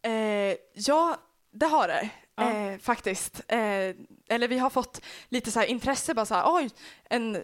Eh, 0.01 0.55
ja, 0.73 1.17
det 1.51 1.65
har 1.65 1.87
det. 1.87 2.09
Ja. 2.37 2.49
Eh, 2.53 2.77
faktiskt. 2.79 3.39
Eh, 3.47 3.95
eller 4.29 4.47
vi 4.47 4.57
har 4.57 4.69
fått 4.69 5.01
lite 5.29 5.51
så 5.51 5.59
här 5.59 5.67
intresse, 5.67 6.13
bara 6.13 6.25
så 6.25 6.35
här, 6.35 6.43
oj, 6.45 6.69
en 7.09 7.43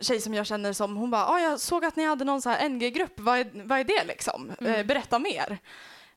tjej 0.00 0.20
som 0.20 0.34
jag 0.34 0.46
känner 0.46 0.72
som, 0.72 0.96
hon 0.96 1.10
bara, 1.10 1.34
oj, 1.34 1.42
jag 1.42 1.60
såg 1.60 1.84
att 1.84 1.96
ni 1.96 2.04
hade 2.04 2.24
någon 2.24 2.42
så 2.42 2.50
här 2.50 2.68
NG-grupp, 2.68 3.20
vad 3.20 3.38
är, 3.38 3.50
vad 3.64 3.78
är 3.80 3.84
det 3.84 4.04
liksom? 4.04 4.52
Mm. 4.60 4.74
Eh, 4.74 4.86
berätta 4.86 5.18
mer. 5.18 5.58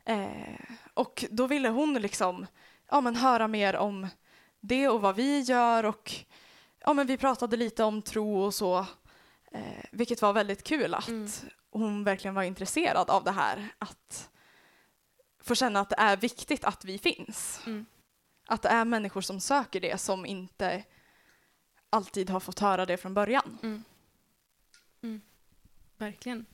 Eh, 0.06 0.60
och 0.94 1.26
då 1.30 1.48
ville 1.48 1.70
hon 1.70 1.94
liksom, 1.94 2.48
ja 2.92 3.02
men 3.02 3.16
höra 3.16 3.48
mer 3.48 3.76
om 3.76 4.08
det 4.60 4.88
och 4.90 5.02
vad 5.02 5.16
vi 5.16 5.40
gör 5.40 5.84
och 5.86 6.12
ja 6.80 6.94
men 6.94 7.08
vi 7.08 7.18
pratade 7.18 7.58
lite 7.58 7.84
om 7.84 8.02
tro 8.02 8.42
och 8.44 8.54
så, 8.54 8.78
eh, 9.52 9.62
vilket 9.92 10.22
var 10.22 10.34
väldigt 10.34 10.64
kul 10.64 10.94
att 10.94 11.08
Mm. 11.08 11.30
hon 11.72 12.04
verkligen 12.04 12.36
var 12.36 12.44
intresserad 12.44 13.10
av 13.10 13.24
det 13.24 13.32
här, 13.32 13.68
att 13.80 14.30
få 15.44 15.56
känna 15.56 15.80
att 15.80 15.90
det 15.90 15.96
är 16.00 16.18
viktigt 16.18 16.64
att 16.64 16.86
vi 16.86 16.98
finns. 16.98 17.60
Mm. 17.66 17.86
Att 18.46 18.62
det 18.62 18.70
är 18.70 18.86
människor 18.86 19.22
som 19.22 19.40
söker 19.40 19.80
det 19.80 19.98
som 19.98 20.26
inte 20.26 20.84
alltid 21.90 22.30
har 22.30 22.40
fått 22.40 22.60
höra 22.60 22.86
det 22.86 22.98
från 22.98 23.14
början. 23.14 23.58
Mm. 23.64 23.84
Mm. 25.02 25.22
Verkligen. 25.98 26.46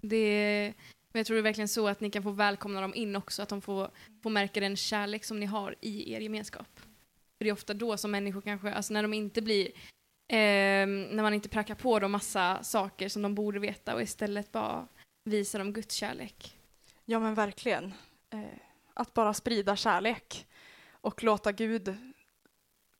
Det, 0.00 0.74
men 1.12 1.20
jag 1.20 1.26
tror 1.26 1.34
det 1.34 1.40
är 1.40 1.42
verkligen 1.42 1.68
så 1.68 1.88
att 1.88 2.00
ni 2.00 2.10
kan 2.10 2.22
få 2.22 2.30
välkomna 2.30 2.80
dem 2.80 2.94
in 2.94 3.16
också, 3.16 3.42
att 3.42 3.48
de 3.48 3.60
får, 3.60 3.90
får 4.22 4.30
märka 4.30 4.60
den 4.60 4.76
kärlek 4.76 5.24
som 5.24 5.40
ni 5.40 5.46
har 5.46 5.76
i 5.80 6.12
er 6.12 6.20
gemenskap. 6.20 6.80
För 7.38 7.44
det 7.44 7.48
är 7.48 7.52
ofta 7.52 7.74
då 7.74 7.96
som 7.96 8.10
människor 8.10 8.40
kanske, 8.40 8.72
alltså 8.72 8.92
när 8.92 9.02
de 9.02 9.14
inte 9.14 9.42
blir, 9.42 9.66
eh, 10.28 10.86
när 10.86 11.22
man 11.22 11.34
inte 11.34 11.48
prackar 11.48 11.74
på 11.74 11.98
dem 11.98 12.12
massa 12.12 12.62
saker 12.62 13.08
som 13.08 13.22
de 13.22 13.34
borde 13.34 13.58
veta 13.58 13.94
och 13.94 14.02
istället 14.02 14.52
bara 14.52 14.88
visar 15.24 15.58
dem 15.58 15.72
Guds 15.72 15.94
kärlek. 15.94 16.58
Ja 17.04 17.20
men 17.20 17.34
verkligen. 17.34 17.94
Eh, 18.30 18.40
att 18.94 19.14
bara 19.14 19.34
sprida 19.34 19.76
kärlek 19.76 20.46
och 21.02 21.22
låta 21.24 21.52
Gud 21.52 21.94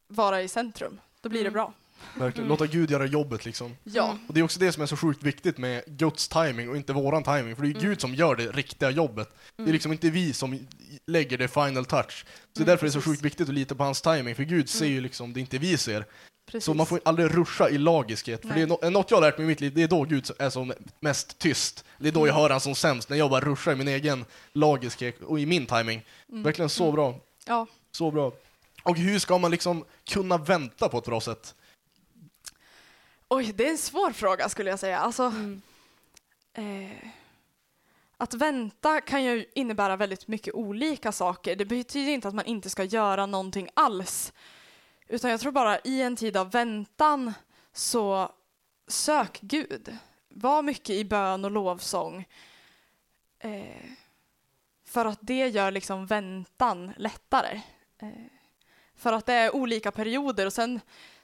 vara 0.08 0.42
i 0.42 0.48
centrum. 0.48 1.00
Då 1.20 1.28
blir 1.28 1.40
det 1.40 1.48
Mm. 1.48 1.52
bra. 1.52 1.72
Verkligen. 2.18 2.46
Mm. 2.46 2.48
Låta 2.48 2.66
Gud 2.66 2.90
göra 2.90 3.06
jobbet 3.06 3.44
liksom. 3.44 3.76
Ja. 3.84 4.10
Mm. 4.10 4.26
Och 4.28 4.34
det 4.34 4.40
är 4.40 4.44
också 4.44 4.60
det 4.60 4.72
som 4.72 4.82
är 4.82 4.86
så 4.86 4.96
sjukt 4.96 5.22
viktigt 5.22 5.58
med 5.58 5.82
Guds 5.86 6.28
timing 6.28 6.68
och 6.70 6.76
inte 6.76 6.92
våran 6.92 7.22
timing. 7.22 7.56
För 7.56 7.62
det 7.62 7.68
är 7.68 7.70
Mm. 7.70 7.82
Gud 7.82 8.00
som 8.00 8.14
gör 8.14 8.36
det 8.36 8.46
riktiga 8.46 8.90
jobbet. 8.90 9.28
Det 9.56 9.62
är 9.62 9.64
Mm. 9.64 9.72
liksom 9.72 9.92
inte 9.92 10.10
vi 10.10 10.32
som 10.32 10.58
lägger 11.06 11.38
det 11.38 11.48
final 11.48 11.84
touch. 11.84 12.24
Så 12.24 12.24
det 12.52 12.58
är 12.58 12.62
Mm, 12.62 12.66
därför 12.66 12.86
det 12.86 12.88
är 12.88 12.92
så 12.92 12.98
precis. 12.98 13.12
sjukt 13.12 13.22
viktigt 13.22 13.48
att 13.48 13.54
lita 13.54 13.74
på 13.74 13.84
hans 13.84 14.02
timing. 14.02 14.34
För 14.34 14.42
Gud 14.42 14.68
ser 14.68 14.84
Mm. 14.84 14.94
ju 14.94 15.00
liksom 15.00 15.32
det 15.32 15.40
inte 15.40 15.58
vi 15.58 15.78
ser. 15.78 16.04
Precis. 16.46 16.64
Så 16.64 16.74
man 16.74 16.86
får 16.86 17.00
aldrig 17.04 17.34
ruscha 17.34 17.68
i 17.70 17.78
lagiskhet. 17.78 18.40
För 18.40 18.48
Nej. 18.48 18.56
det 18.56 18.62
är 18.62 18.66
no- 18.66 18.90
något 18.90 19.10
jag 19.10 19.16
har 19.16 19.22
lärt 19.22 19.38
mig 19.38 19.44
i 19.44 19.48
mitt 19.48 19.60
liv, 19.60 19.72
det 19.74 19.82
är 19.82 19.88
då 19.88 20.04
Gud 20.04 20.30
är 20.38 20.50
som 20.50 20.72
mest 21.00 21.38
tyst. 21.38 21.84
Det 21.98 22.08
är 22.08 22.12
då 22.12 22.26
jag 22.26 22.34
hör 22.34 22.50
han 22.50 22.60
som 22.60 22.74
sämst, 22.74 23.08
när 23.10 23.16
jag 23.16 23.30
bara 23.30 23.40
ruschar 23.40 23.72
i 23.72 23.76
min 23.76 23.88
egen 23.88 24.24
lagiskhet 24.52 25.22
och 25.22 25.40
i 25.40 25.46
min 25.46 25.66
timing. 25.66 26.02
Mm. 26.28 26.42
Verkligen 26.42 26.68
så 26.68 26.82
Mm. 26.84 26.94
bra. 26.94 27.20
Ja. 27.46 27.66
Så 27.90 28.10
bra. 28.10 28.32
Och 28.82 28.96
hur 28.98 29.18
ska 29.18 29.38
man 29.38 29.50
liksom 29.50 29.84
kunna 30.04 30.38
vänta 30.38 30.88
på 30.88 30.98
ett 30.98 31.04
bra 31.04 31.20
sätt? 31.20 31.54
Oj, 33.28 33.52
det 33.52 33.66
är 33.66 33.70
en 33.70 33.78
svår 33.78 34.10
fråga 34.12 34.48
skulle 34.48 34.70
jag 34.70 34.78
säga. 34.78 34.98
Alltså, 34.98 35.22
Mm. 35.22 35.62
eh, 36.52 37.08
att 38.16 38.34
vänta 38.34 39.00
kan 39.00 39.24
ju 39.24 39.46
innebära 39.54 39.96
väldigt 39.96 40.28
mycket 40.28 40.54
olika 40.54 41.12
saker. 41.12 41.56
Det 41.56 41.64
betyder 41.64 42.12
inte 42.12 42.28
att 42.28 42.34
man 42.34 42.44
inte 42.44 42.70
ska 42.70 42.84
göra 42.84 43.26
någonting 43.26 43.68
alls. 43.74 44.32
Utan 45.08 45.30
jag 45.30 45.40
tror 45.40 45.52
bara 45.52 45.78
i 45.78 46.02
en 46.02 46.16
tid 46.16 46.36
av 46.36 46.50
väntan 46.50 47.32
så 47.72 48.32
sök 48.88 49.40
Gud. 49.40 49.96
Var 50.28 50.62
mycket 50.62 50.90
i 50.90 51.04
bön 51.04 51.44
och 51.44 51.50
lovsång. 51.50 52.28
Eh, 53.38 53.82
för 54.92 55.04
att 55.04 55.18
det 55.20 55.48
gör 55.48 55.70
liksom 55.70 56.06
väntan 56.06 56.92
lättare. 56.96 57.60
Eh, 57.98 58.08
för 58.96 59.12
att 59.12 59.26
det 59.26 59.32
är 59.34 59.54
olika 59.54 59.90
perioder 59.92 60.46
och 60.46 60.52
sen 60.52 60.80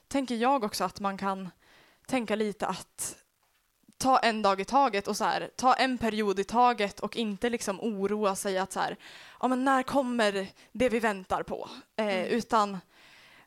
tänker 0.07 0.35
jag 0.35 0.63
också 0.63 0.83
att 0.83 0.99
man 0.99 1.17
kan 1.17 1.49
tänka 2.07 2.35
lite 2.35 2.67
att 2.67 3.15
ta 3.97 4.17
en 4.19 4.41
dag 4.41 4.61
i 4.61 4.65
taget 4.65 5.07
och 5.07 5.17
så 5.17 5.23
här, 5.23 5.49
ta 5.55 5.73
en 5.73 5.97
period 5.97 6.39
i 6.39 6.43
taget 6.43 6.99
och 6.99 7.15
inte 7.17 7.49
liksom 7.49 7.79
oroa 7.81 8.35
sig 8.35 8.57
att 8.57 8.71
så 8.71 8.79
här, 8.79 8.97
ja 9.41 9.47
men 9.47 9.63
när 9.65 9.83
kommer 9.83 10.47
det 10.71 10.89
vi 10.89 10.99
väntar 10.99 11.43
på? 11.43 11.69
Eh, 11.95 12.05
Mm. 12.05 12.25
Utan 12.27 12.77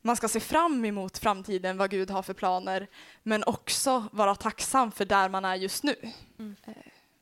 man 0.00 0.16
ska 0.16 0.28
se 0.28 0.40
fram 0.40 0.84
emot 0.84 1.18
framtiden, 1.18 1.76
vad 1.76 1.90
Gud 1.90 2.10
har 2.10 2.22
för 2.22 2.34
planer, 2.34 2.86
men 3.22 3.44
också 3.44 4.04
vara 4.12 4.34
tacksam 4.34 4.92
för 4.92 5.04
där 5.04 5.28
man 5.28 5.44
är 5.44 5.54
just 5.54 5.82
nu, 5.84 5.94
Mm. 6.38 6.56
eh, 6.66 6.72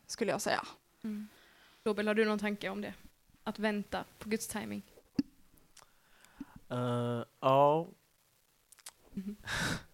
skulle 0.07 0.31
jag 0.33 0.41
säga. 0.41 0.65
Mm. 1.05 1.29
Robert, 1.85 2.07
har 2.07 2.15
du 2.15 2.25
någon 2.25 2.39
tanke 2.39 2.69
om 2.69 2.81
det? 2.81 2.95
Att 3.45 3.59
vänta 3.59 4.05
på 4.19 4.29
Guds 4.29 4.49
timing? 4.49 4.83
Eh, 6.69 7.23
ja, 7.41 7.87
Mhm. 9.13 9.37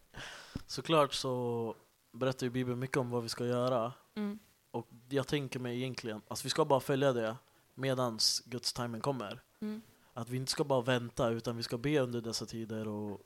såklart 0.66 1.14
så 1.14 1.74
berättar 2.12 2.46
ju 2.46 2.50
Bibeln 2.50 2.78
mycket 2.78 2.96
om 2.96 3.10
vad 3.10 3.22
vi 3.22 3.28
ska 3.28 3.46
göra. 3.46 3.92
Mm. 4.14 4.38
Och 4.70 4.88
jag 5.08 5.26
tänker 5.26 5.58
mig 5.60 5.76
egentligen, 5.76 6.22
alltså 6.28 6.44
vi 6.44 6.50
ska 6.50 6.64
bara 6.64 6.80
följa 6.80 7.12
det 7.12 7.36
medans 7.74 8.42
Guds 8.46 8.72
timing 8.72 9.00
kommer. 9.00 9.40
Mm. 9.60 9.82
Att 10.14 10.28
vi 10.28 10.36
inte 10.36 10.52
ska 10.52 10.64
bara 10.64 10.80
vänta 10.80 11.28
utan 11.28 11.56
vi 11.56 11.62
ska 11.62 11.78
be 11.78 11.98
under 12.00 12.20
dessa 12.20 12.46
tider 12.46 12.88
och 12.88 13.20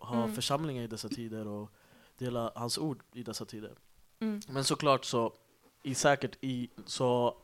ha 0.00 0.22
Mm. 0.22 0.34
församlingar 0.34 0.82
i 0.82 0.86
dessa 0.86 1.08
tider 1.08 1.46
och 1.48 1.70
dela 2.18 2.52
hans 2.54 2.78
ord 2.78 3.02
i 3.12 3.22
dessa 3.22 3.44
tider. 3.44 3.74
Mm. 4.18 4.40
Men 4.48 4.64
såklart 4.64 5.04
så, 5.04 5.32
i 5.82 5.94
säkert 5.94 6.36
i, 6.40 6.70
så 6.86 7.36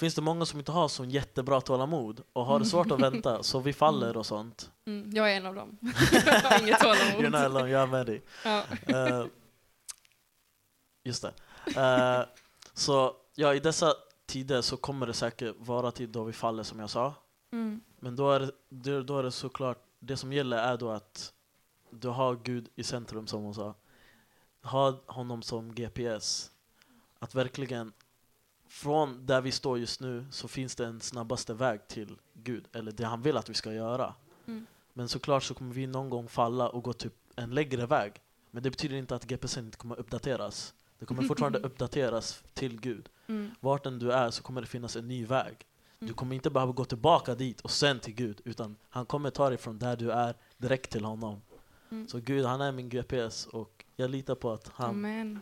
finns 0.00 0.14
det 0.14 0.22
många 0.22 0.44
som 0.46 0.58
inte 0.58 0.72
har 0.72 0.88
så 0.88 1.04
jättebra 1.04 1.60
tålamod 1.60 2.22
och 2.32 2.44
har 2.46 2.58
det 2.58 2.64
svårt 2.64 2.90
att 2.90 3.00
vänta 3.00 3.42
så 3.42 3.60
vi 3.60 3.72
faller 3.72 4.16
och 4.16 4.26
sånt. 4.26 4.70
Mm. 4.86 5.10
Jag 5.14 5.32
är 5.32 5.36
en 5.36 5.46
av 5.46 5.54
dem. 5.54 5.78
jag 6.12 6.20
har 6.50 6.60
inget 6.62 6.78
You're 6.80 6.88
not 6.88 7.10
tålamod. 7.22 7.34
alone, 7.34 7.70
jag 7.70 7.82
är 7.82 7.86
med 7.86 8.06
dig. 8.06 8.22
Ja. 8.44 8.62
Eh, 8.86 9.26
just 11.04 11.22
det. 11.22 11.32
Eh, 11.80 12.24
så 12.74 13.16
ja, 13.34 13.54
i 13.54 13.60
dessa 13.60 13.94
tider 14.26 14.62
så 14.62 14.76
kommer 14.76 15.06
det 15.06 15.12
säkert 15.14 15.54
vara 15.58 15.90
tid 15.90 16.08
då 16.08 16.24
vi 16.24 16.32
faller 16.32 16.62
som 16.62 16.78
jag 16.80 16.90
sa. 16.90 17.14
Mm. 17.52 17.80
Men 17.98 18.16
då 18.16 18.30
är 18.30 18.40
det- 18.68 19.02
då 19.02 19.18
är 19.18 19.22
det 19.22 19.30
såklart, 19.32 19.78
det 19.98 20.16
som 20.16 20.32
gäller 20.32 20.56
är 20.58 20.76
då 20.76 20.90
att 20.90 21.32
du 21.90 22.08
har 22.08 22.34
Gud 22.42 22.68
i 22.74 22.82
centrum 22.84 23.26
som 23.26 23.42
hon 23.42 23.54
sa. 23.54 23.74
Ha 24.62 24.98
honom 25.06 25.42
som 25.42 25.74
GPS. 25.74 26.50
Att 27.18 27.34
verkligen, 27.34 27.92
från 28.70 29.26
där 29.26 29.40
vi 29.40 29.52
står 29.52 29.78
just 29.78 30.00
nu 30.00 30.26
så 30.30 30.48
finns 30.48 30.74
det 30.74 30.86
en 30.86 31.00
snabbaste 31.00 31.54
väg 31.54 31.88
till 31.88 32.16
Gud, 32.34 32.64
eller 32.72 32.92
det 32.92 33.04
han 33.04 33.22
vill 33.22 33.36
att 33.36 33.48
vi 33.50 33.54
ska 33.54 33.72
göra. 33.72 34.14
Mm. 34.46 34.66
Men 34.92 35.08
såklart 35.08 35.42
så 35.42 35.54
kommer 35.54 35.74
vi 35.74 35.86
någon 35.86 36.10
gång 36.10 36.28
falla 36.28 36.68
och 36.68 36.82
gå 36.84 36.92
typ 36.92 37.14
en 37.36 37.50
längre 37.50 37.86
väg. 37.86 38.12
Men 38.50 38.62
det 38.62 38.70
betyder 38.70 38.96
inte 38.96 39.14
att 39.14 39.24
GPSen 39.24 39.64
inte 39.64 39.78
kommer 39.78 39.98
uppdateras. 39.98 40.74
Det 40.98 41.06
kommer 41.06 41.22
fortfarande 41.22 41.58
uppdateras 41.68 42.42
till 42.54 42.80
Gud. 42.80 43.08
Mm. 43.26 43.50
Vart 43.60 43.86
än 43.86 43.98
du 43.98 44.12
är 44.12 44.30
så 44.30 44.42
kommer 44.42 44.60
det 44.60 44.66
finnas 44.66 44.96
en 44.96 45.08
ny 45.08 45.26
väg. 45.26 45.56
Du 45.98 46.04
Mm. 46.06 46.14
kommer 46.14 46.34
inte 46.36 46.50
behöva 46.50 46.72
gå 46.72 46.84
tillbaka 46.84 47.34
dit 47.34 47.60
och 47.60 47.70
sen 47.70 48.00
till 48.00 48.14
Gud, 48.14 48.40
utan 48.44 48.76
han 48.88 49.06
kommer 49.06 49.30
ta 49.30 49.48
dig 49.48 49.58
från 49.58 49.78
där 49.78 49.96
du 49.96 50.10
är 50.12 50.34
direkt 50.58 50.90
till 50.90 51.04
honom. 51.04 51.42
Mm. 51.90 52.08
Så 52.08 52.18
Gud, 52.20 52.44
han 52.44 52.60
är 52.60 52.72
min 52.72 52.88
GPS 52.88 53.46
och 53.46 53.84
jag 53.96 54.10
litar 54.10 54.34
på 54.34 54.52
att 54.52 54.68
han 54.74 54.90
Amen. 54.90 55.40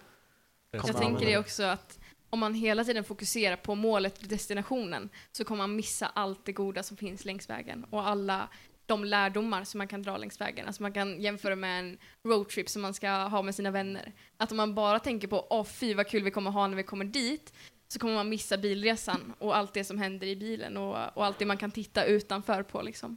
kommer 0.71 0.88
Jag 0.88 0.97
tänker 0.97 1.27
det 1.27 1.38
också 1.38 1.62
att 1.62 1.97
om 2.31 2.38
man 2.38 2.55
hela 2.55 2.85
tiden 2.85 3.05
fokuserar 3.05 3.57
på 3.57 3.75
målet, 3.75 4.29
destinationen, 4.29 5.09
så 5.33 5.45
kommer 5.45 5.59
man 5.59 5.77
missa 5.77 6.07
allt 6.07 6.45
det 6.45 6.53
goda 6.53 6.83
som 6.83 6.97
finns 6.97 7.25
längs 7.25 7.51
vägen 7.51 7.85
och 7.91 8.09
alla 8.09 8.49
de 8.87 9.05
lärdomar 9.05 9.64
som 9.64 9.79
man 9.79 9.88
kan 9.88 10.03
dra 10.03 10.17
längs 10.17 10.41
vägen. 10.41 10.67
Alltså 10.67 10.83
man 10.83 10.93
kan 10.93 11.21
jämföra 11.21 11.57
med 11.57 11.81
en 11.81 11.99
roadtrip 12.25 12.69
som 12.69 12.83
man 12.83 12.95
ska 12.95 13.11
ha 13.11 13.43
med 13.43 13.55
sina 13.55 13.71
vänner. 13.71 14.12
Att 14.37 14.51
om 14.51 14.57
man 14.57 14.75
bara 14.75 14.99
tänker 14.99 15.29
på 15.29 15.47
åh 15.51 15.64
fy 15.64 15.95
vad 15.95 16.07
kul 16.09 16.23
vi 16.23 16.31
kommer 16.31 16.51
ha 16.51 16.67
när 16.67 16.77
vi 16.77 16.83
kommer 16.83 17.05
dit, 17.05 17.53
så 17.88 17.99
kommer 17.99 18.14
man 18.14 18.29
missa 18.29 18.59
bilresan 18.59 19.35
och 19.38 19.57
allt 19.57 19.75
det 19.75 19.85
som 19.85 19.99
händer 19.99 20.27
i 20.27 20.37
bilen 20.37 20.77
och, 20.77 21.17
och 21.17 21.25
allt 21.25 21.38
det 21.38 21.47
man 21.47 21.57
kan 21.57 21.71
titta 21.71 22.05
utanför 22.05 22.62
på 22.62 22.83
liksom. 22.83 23.17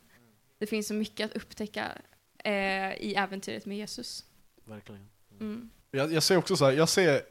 Det 0.58 0.68
finns 0.68 0.88
så 0.88 0.94
mycket 0.94 1.26
att 1.26 1.36
upptäcka 1.36 1.92
eh, 2.44 2.94
i 2.94 3.16
äventyret 3.18 3.66
med 3.66 3.78
Jesus. 3.78 4.26
Verkligen. 4.66 5.10
Mm. 5.40 5.70
Jag, 5.92 6.14
jag 6.14 6.24
ser 6.24 6.38
också 6.38 6.56
så 6.56 6.66
här, 6.66 6.72
jag 6.72 6.90
ser 6.90 7.22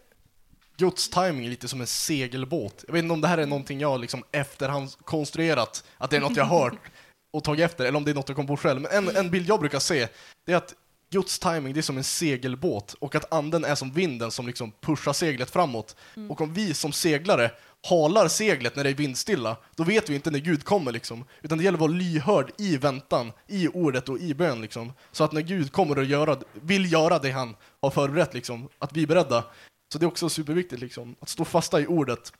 Guds 0.80 1.08
timing 1.08 1.48
lite 1.48 1.68
som 1.68 1.80
en 1.80 1.86
segelbåt. 1.86 2.84
Jag 2.86 2.92
vet 2.94 3.02
inte 3.02 3.12
om 3.12 3.20
det 3.20 3.28
här 3.28 3.38
är 3.38 3.46
någonting 3.46 3.80
jag 3.80 4.00
liksom 4.00 4.24
efterhand 4.32 4.90
konstruerat, 5.04 5.84
att 5.98 6.10
det 6.10 6.16
är 6.16 6.20
något 6.20 6.36
jag 6.36 6.44
hört 6.44 6.78
och 7.32 7.44
tagit 7.44 7.64
efter, 7.64 7.84
eller 7.84 7.96
om 7.96 8.04
det 8.04 8.10
är 8.10 8.14
något 8.14 8.28
jag 8.28 8.36
kom 8.36 8.46
på 8.46 8.56
själv. 8.56 8.80
Men 8.80 9.08
en, 9.08 9.16
en 9.16 9.30
bild 9.30 9.48
jag 9.48 9.60
brukar 9.60 9.78
se, 9.78 10.08
det 10.46 10.52
är 10.52 10.56
att 10.56 10.74
Guds 11.10 11.38
timing 11.38 11.72
det 11.74 11.80
är 11.80 11.82
som 11.82 11.96
en 11.96 12.04
segelbåt 12.04 12.94
och 12.98 13.14
att 13.14 13.32
anden 13.32 13.64
är 13.64 13.74
som 13.74 13.92
vinden 13.92 14.30
som 14.30 14.46
liksom 14.46 14.72
pushar 14.80 15.12
seglet 15.12 15.50
framåt. 15.50 15.96
Mm. 16.16 16.30
Och 16.30 16.40
om 16.40 16.54
vi 16.54 16.74
som 16.74 16.92
seglare 16.92 17.50
halar 17.88 18.28
seglet 18.28 18.76
när 18.76 18.84
det 18.84 18.90
är 18.90 18.94
vindstilla, 18.94 19.56
då 19.76 19.84
vet 19.84 20.10
vi 20.10 20.14
inte 20.14 20.30
när 20.30 20.38
Gud 20.38 20.64
kommer 20.64 20.92
liksom. 20.92 21.24
Utan 21.42 21.58
det 21.58 21.64
gäller 21.64 21.76
att 21.76 21.80
vara 21.80 21.92
lyhörd 21.92 22.52
i 22.58 22.76
väntan, 22.76 23.32
i 23.46 23.68
ordet 23.68 24.08
och 24.08 24.18
i 24.18 24.34
bön 24.34 24.62
liksom. 24.62 24.92
Så 25.12 25.24
att 25.24 25.32
när 25.32 25.40
Gud 25.40 25.72
kommer 25.72 25.98
och 25.98 26.04
göra, 26.04 26.36
vill 26.52 26.92
göra 26.92 27.18
det 27.18 27.30
han 27.30 27.56
har 27.82 27.90
förberett 27.90 28.34
liksom, 28.34 28.68
att 28.78 28.92
vi 28.92 29.02
är 29.02 29.06
beredda. 29.06 29.44
Så 29.92 29.98
det 29.98 30.04
är 30.04 30.08
också 30.08 30.28
superviktigt 30.28 30.80
liksom, 30.80 31.16
att 31.20 31.28
stå 31.28 31.44
fasta 31.44 31.80
i 31.80 31.86
ordet. 31.86 32.32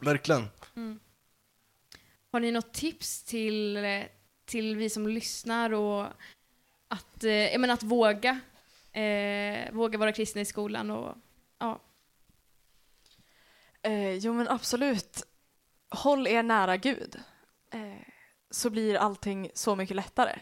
Verkligen. 0.00 0.48
Mm. 0.76 1.00
Har 2.32 2.40
ni 2.40 2.50
något 2.50 2.72
tips 2.72 3.22
till, 3.22 3.76
eh, 3.76 4.02
till 4.44 4.76
vi 4.76 4.90
som 4.90 5.08
lyssnar 5.08 5.72
och 5.72 6.06
att, 6.88 7.24
eh, 7.24 7.32
jag 7.32 7.60
menar 7.60 7.74
att 7.74 7.82
våga, 7.82 8.40
eh, 8.92 9.72
våga 9.72 9.98
vara 9.98 10.12
kristna 10.12 10.40
i 10.40 10.44
skolan 10.44 10.90
och 10.90 11.16
ja. 11.58 11.80
Eh, 13.82 14.12
jo 14.14 14.32
men 14.32 14.48
absolut. 14.48 15.22
Håll 15.90 16.26
er 16.26 16.42
nära 16.42 16.76
Gud. 16.76 17.20
Eh, 17.70 18.02
så 18.50 18.70
blir 18.70 18.96
allting 18.96 19.50
så 19.54 19.76
mycket 19.76 19.96
lättare. 19.96 20.38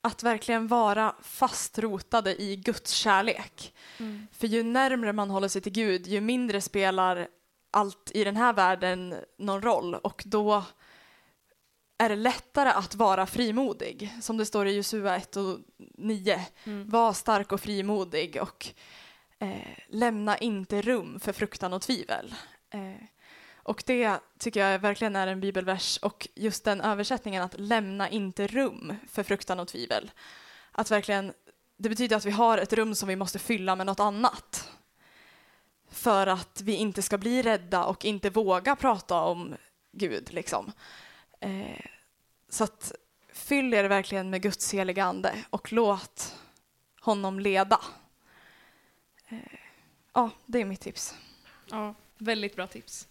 Att 0.00 0.22
verkligen 0.22 0.66
vara 0.66 1.14
fastrotade 1.22 2.42
i 2.42 2.56
Guds 2.56 2.90
kärlek. 2.92 3.74
För 4.32 4.46
ju 4.46 4.62
närmre 4.62 5.12
man 5.12 5.30
håller 5.30 5.48
sig 5.48 5.62
till 5.62 5.72
Gud, 5.72 6.06
ju 6.06 6.20
mindre 6.20 6.60
spelar 6.60 7.28
allt 7.70 8.10
i 8.14 8.24
den 8.24 8.36
här 8.36 8.52
världen 8.52 9.14
någon 9.38 9.62
roll. 9.62 9.94
Och 9.94 10.22
då 10.26 10.64
är 11.98 12.08
det 12.08 12.16
lättare 12.16 12.68
att 12.68 12.94
vara 12.94 13.26
frimodig. 13.26 14.12
Som 14.22 14.36
det 14.36 14.46
står 14.46 14.66
i 14.66 14.76
Josua 14.76 15.16
1 15.16 15.36
och 15.36 15.58
9. 15.94 16.46
Mm. 16.64 16.88
Var 16.88 17.12
stark 17.12 17.52
och 17.52 17.60
frimodig 17.60 18.38
och 18.42 18.68
eh, 19.38 19.78
lämna 19.88 20.38
inte 20.38 20.82
rum 20.82 21.20
för 21.20 21.32
fruktan 21.32 21.72
och 21.72 21.82
tvivel. 21.82 22.34
Eh, 22.70 23.04
och 23.68 23.82
det 23.86 24.18
tycker 24.38 24.66
jag 24.66 24.78
verkligen 24.78 25.16
är 25.16 25.26
en 25.26 25.40
bibelvers 25.40 25.96
och 25.96 26.28
just 26.34 26.64
den 26.64 26.80
översättningen 26.80 27.42
att 27.42 27.60
lämna 27.60 28.10
inte 28.10 28.46
rum 28.46 28.96
för 29.08 29.22
fruktan 29.22 29.60
och 29.60 29.68
tvivel. 29.68 30.10
Att 30.72 30.90
verkligen, 30.90 31.32
det 31.76 31.88
betyder 31.88 32.16
att 32.16 32.24
vi 32.24 32.30
har 32.30 32.58
ett 32.58 32.72
rum 32.72 32.94
som 32.94 33.08
vi 33.08 33.16
måste 33.16 33.38
fylla 33.38 33.76
med 33.76 33.86
något 33.86 34.00
annat. 34.00 34.70
För 35.90 36.26
att 36.26 36.60
vi 36.60 36.74
inte 36.74 37.02
ska 37.02 37.18
bli 37.18 37.42
rädda 37.42 37.84
och 37.84 38.04
inte 38.04 38.30
våga 38.30 38.76
prata 38.76 39.20
om 39.20 39.54
Gud 39.92 40.32
liksom. 40.32 40.72
Eh, 41.40 41.86
så 42.48 42.64
att 42.64 42.92
fyll 43.32 43.74
er 43.74 43.84
verkligen 43.84 44.30
med 44.30 44.42
Guds 44.42 44.74
heliga 44.74 45.04
ande 45.04 45.44
och 45.50 45.72
låt 45.72 46.36
honom 47.00 47.40
leda. 47.40 47.80
Eh, 49.28 49.38
ja, 50.12 50.30
det 50.46 50.60
är 50.60 50.64
mitt 50.64 50.80
tips. 50.80 51.14
ja, 51.70 51.94
väldigt 52.18 52.56
bra 52.56 52.66
tips. 52.66 53.08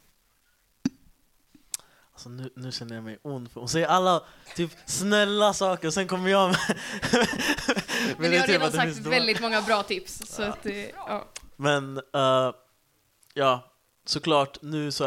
Alltså 2.17 2.29
nu, 2.29 2.49
nu 2.55 2.71
känner 2.71 2.95
jag 2.95 3.03
mig 3.03 3.19
ond 3.21 3.51
för 3.51 3.59
hon 3.59 3.69
säger 3.69 3.87
alla 3.87 4.23
typ 4.55 4.71
snälla 4.85 5.53
saker 5.53 5.87
och 5.87 5.93
sen 5.93 6.07
kommer 6.07 6.29
jag 6.29 6.49
med, 6.49 6.57
Men 8.17 8.31
ni 8.31 8.37
har 8.37 8.47
redan 8.47 8.71
det 8.71 8.77
sagt 8.77 8.97
väldigt 8.97 9.39
många 9.41 9.61
bra 9.61 9.83
tips. 9.83 10.21
Så 10.27 10.43
att, 10.43 10.65
eh, 10.65 10.85
ja. 10.89 11.25
Men 11.55 11.97
eh, 11.97 12.51
ja, 13.33 13.63
såklart 14.05 14.61
nu 14.61 14.91
så 14.91 15.03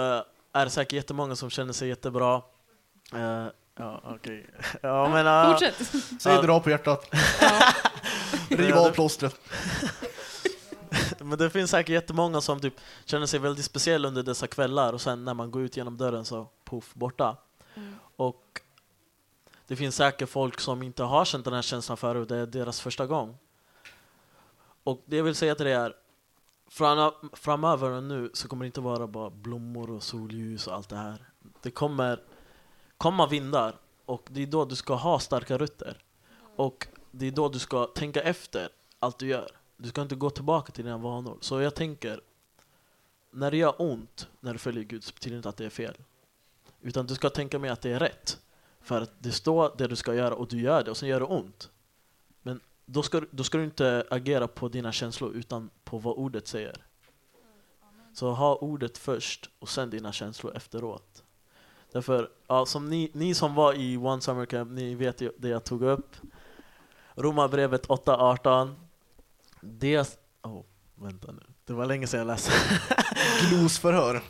är 0.53 0.65
det 0.65 0.71
säkert 0.71 0.93
jättemånga 0.93 1.37
som 1.37 1.51
känner 1.51 1.73
sig 1.73 1.89
jättebra. 1.89 2.43
Eh, 3.15 3.47
ja, 3.79 4.01
okej. 4.05 4.47
Ja, 4.83 5.09
men, 5.09 5.27
eh, 5.27 5.51
Fortsätt. 5.53 5.93
Säg 6.21 6.35
Ja. 6.35 6.43
dra 6.43 6.61
på 6.61 6.71
hjärtat. 6.71 7.09
Ja. 7.41 7.63
Riv 8.49 8.75
av 8.77 8.91
plåstret. 8.91 9.37
Men 11.19 11.39
det 11.39 11.51
finns 11.51 11.71
säkert 11.71 11.89
jättemånga 11.93 12.41
som 12.41 12.61
typ 12.61 12.75
känner 13.05 13.27
sig 13.27 13.39
väldigt 13.41 13.65
speciell 13.65 14.05
under 14.05 14.23
dessa 14.23 14.47
kvällar 14.47 14.93
och 14.93 15.01
sen 15.01 15.25
när 15.25 15.35
man 15.35 15.51
går 15.51 15.63
ut 15.63 15.77
genom 15.77 15.97
dörren 15.97 16.25
så 16.25 16.49
poff, 16.71 16.95
borta. 16.95 17.37
Mm. 17.75 17.95
Och 18.17 18.61
det 19.67 19.77
finns 19.77 19.97
säkert 19.97 20.29
folk 20.29 20.61
som 20.61 20.83
inte 20.83 21.03
har 21.03 21.25
känt 21.25 21.45
den 21.45 21.55
här 21.55 21.63
känslan 21.63 21.97
förut, 21.97 22.29
det 22.29 22.37
är 22.37 22.47
deras 22.47 22.81
första 22.81 23.07
gång. 23.07 23.39
Och 24.85 25.03
det 25.05 25.17
jag 25.17 25.25
vill 25.25 25.35
säga 25.35 25.55
till 25.55 25.67
dig 25.67 25.75
är, 25.75 25.95
fram- 26.69 27.31
framöver 27.33 27.91
och 27.91 28.03
nu 28.03 28.31
så 28.35 28.49
kommer 28.49 28.65
det 28.65 28.67
inte 28.67 28.81
vara 28.81 29.07
bara 29.07 29.31
blommor 29.31 29.91
och 29.91 30.03
solljus 30.03 30.67
och 30.67 30.75
allt 30.75 30.89
det 30.89 30.97
här. 30.97 31.25
Det 31.63 31.71
kommer 31.71 32.23
komma 32.99 33.27
vindar 33.27 33.77
och 34.05 34.29
det 34.31 34.43
är 34.43 34.47
då 34.47 34.65
du 34.65 34.77
ska 34.77 34.95
ha 34.95 35.19
starka 35.19 35.59
rötter. 35.59 35.99
Och 36.57 36.87
det 37.11 37.27
är 37.27 37.31
då 37.31 37.49
du 37.49 37.59
ska 37.59 37.87
tänka 37.87 38.23
efter 38.23 38.69
allt 38.99 39.19
du 39.19 39.27
gör. 39.27 39.51
Du 39.77 39.89
ska 39.89 40.03
inte 40.03 40.15
gå 40.15 40.31
tillbaka 40.31 40.73
till 40.73 40.85
dina 40.85 40.99
vanor. 40.99 41.39
Så 41.41 41.61
jag 41.61 41.75
tänker, 41.75 42.21
när 43.31 43.51
det 43.51 43.57
gör 43.57 43.75
ont 43.79 44.29
när 44.41 44.53
du 44.53 44.59
följer 44.59 44.85
Gud 44.85 45.05
så 45.05 45.13
betyder 45.15 45.35
det 45.35 45.39
inte 45.39 45.49
att 45.49 45.57
det 45.57 45.67
är 45.67 45.71
fel. 45.71 45.97
Utan 46.83 47.07
du 47.07 47.15
ska 47.15 47.31
tänka 47.31 47.59
med 47.59 47.73
att 47.73 47.83
det 47.83 47.91
är 47.91 47.99
rätt. 47.99 48.41
För 48.81 49.01
att 49.01 49.13
det 49.19 49.33
står 49.33 49.75
det 49.79 49.87
du 49.87 49.97
ska 49.97 50.15
göra 50.15 50.35
och 50.35 50.49
du 50.49 50.61
gör 50.61 50.85
det 50.85 50.91
och 50.91 50.97
sen 50.97 51.09
gör 51.09 51.21
det 51.21 51.27
ont. 51.27 51.71
Men 52.43 52.61
då 52.87 53.03
ska, 53.03 53.23
då 53.31 53.45
ska 53.45 53.59
du 53.59 53.65
inte 53.65 54.05
agera 54.11 54.49
på 54.49 54.69
dina 54.69 54.93
känslor 54.93 55.33
utan 55.33 55.71
på 55.85 55.99
vad 55.99 56.15
ordet 56.17 56.49
säger. 56.49 56.77
Så 58.15 58.31
ha 58.31 58.55
ordet 58.57 58.99
först 58.99 59.51
och 59.59 59.69
sen 59.69 59.91
dina 59.91 60.13
känslor 60.13 60.57
efteråt. 60.57 61.25
Därför, 61.93 62.31
ja, 62.47 62.67
som 62.67 62.89
ni, 62.89 63.11
ni 63.15 63.35
som 63.35 63.55
var 63.55 63.75
i 63.75 63.97
One 63.97 64.21
Summer 64.21 64.47
Camp, 64.47 64.71
ni 64.71 64.95
vet 64.95 65.21
ju 65.21 65.33
det 65.39 65.49
jag 65.49 65.65
tog 65.65 65.83
upp. 65.83 66.17
Romarbrevet 67.15 67.87
8.18. 67.87 68.75
Det... 69.61 70.19
Oh, 70.43 70.65
vänta 70.95 71.33
nu. 71.33 71.43
Det 71.65 71.73
var 71.73 71.87
länge 71.87 72.07
sedan 72.07 72.19
jag 72.19 72.27
läste. 72.27 72.53
Glosförhör. 73.49 74.23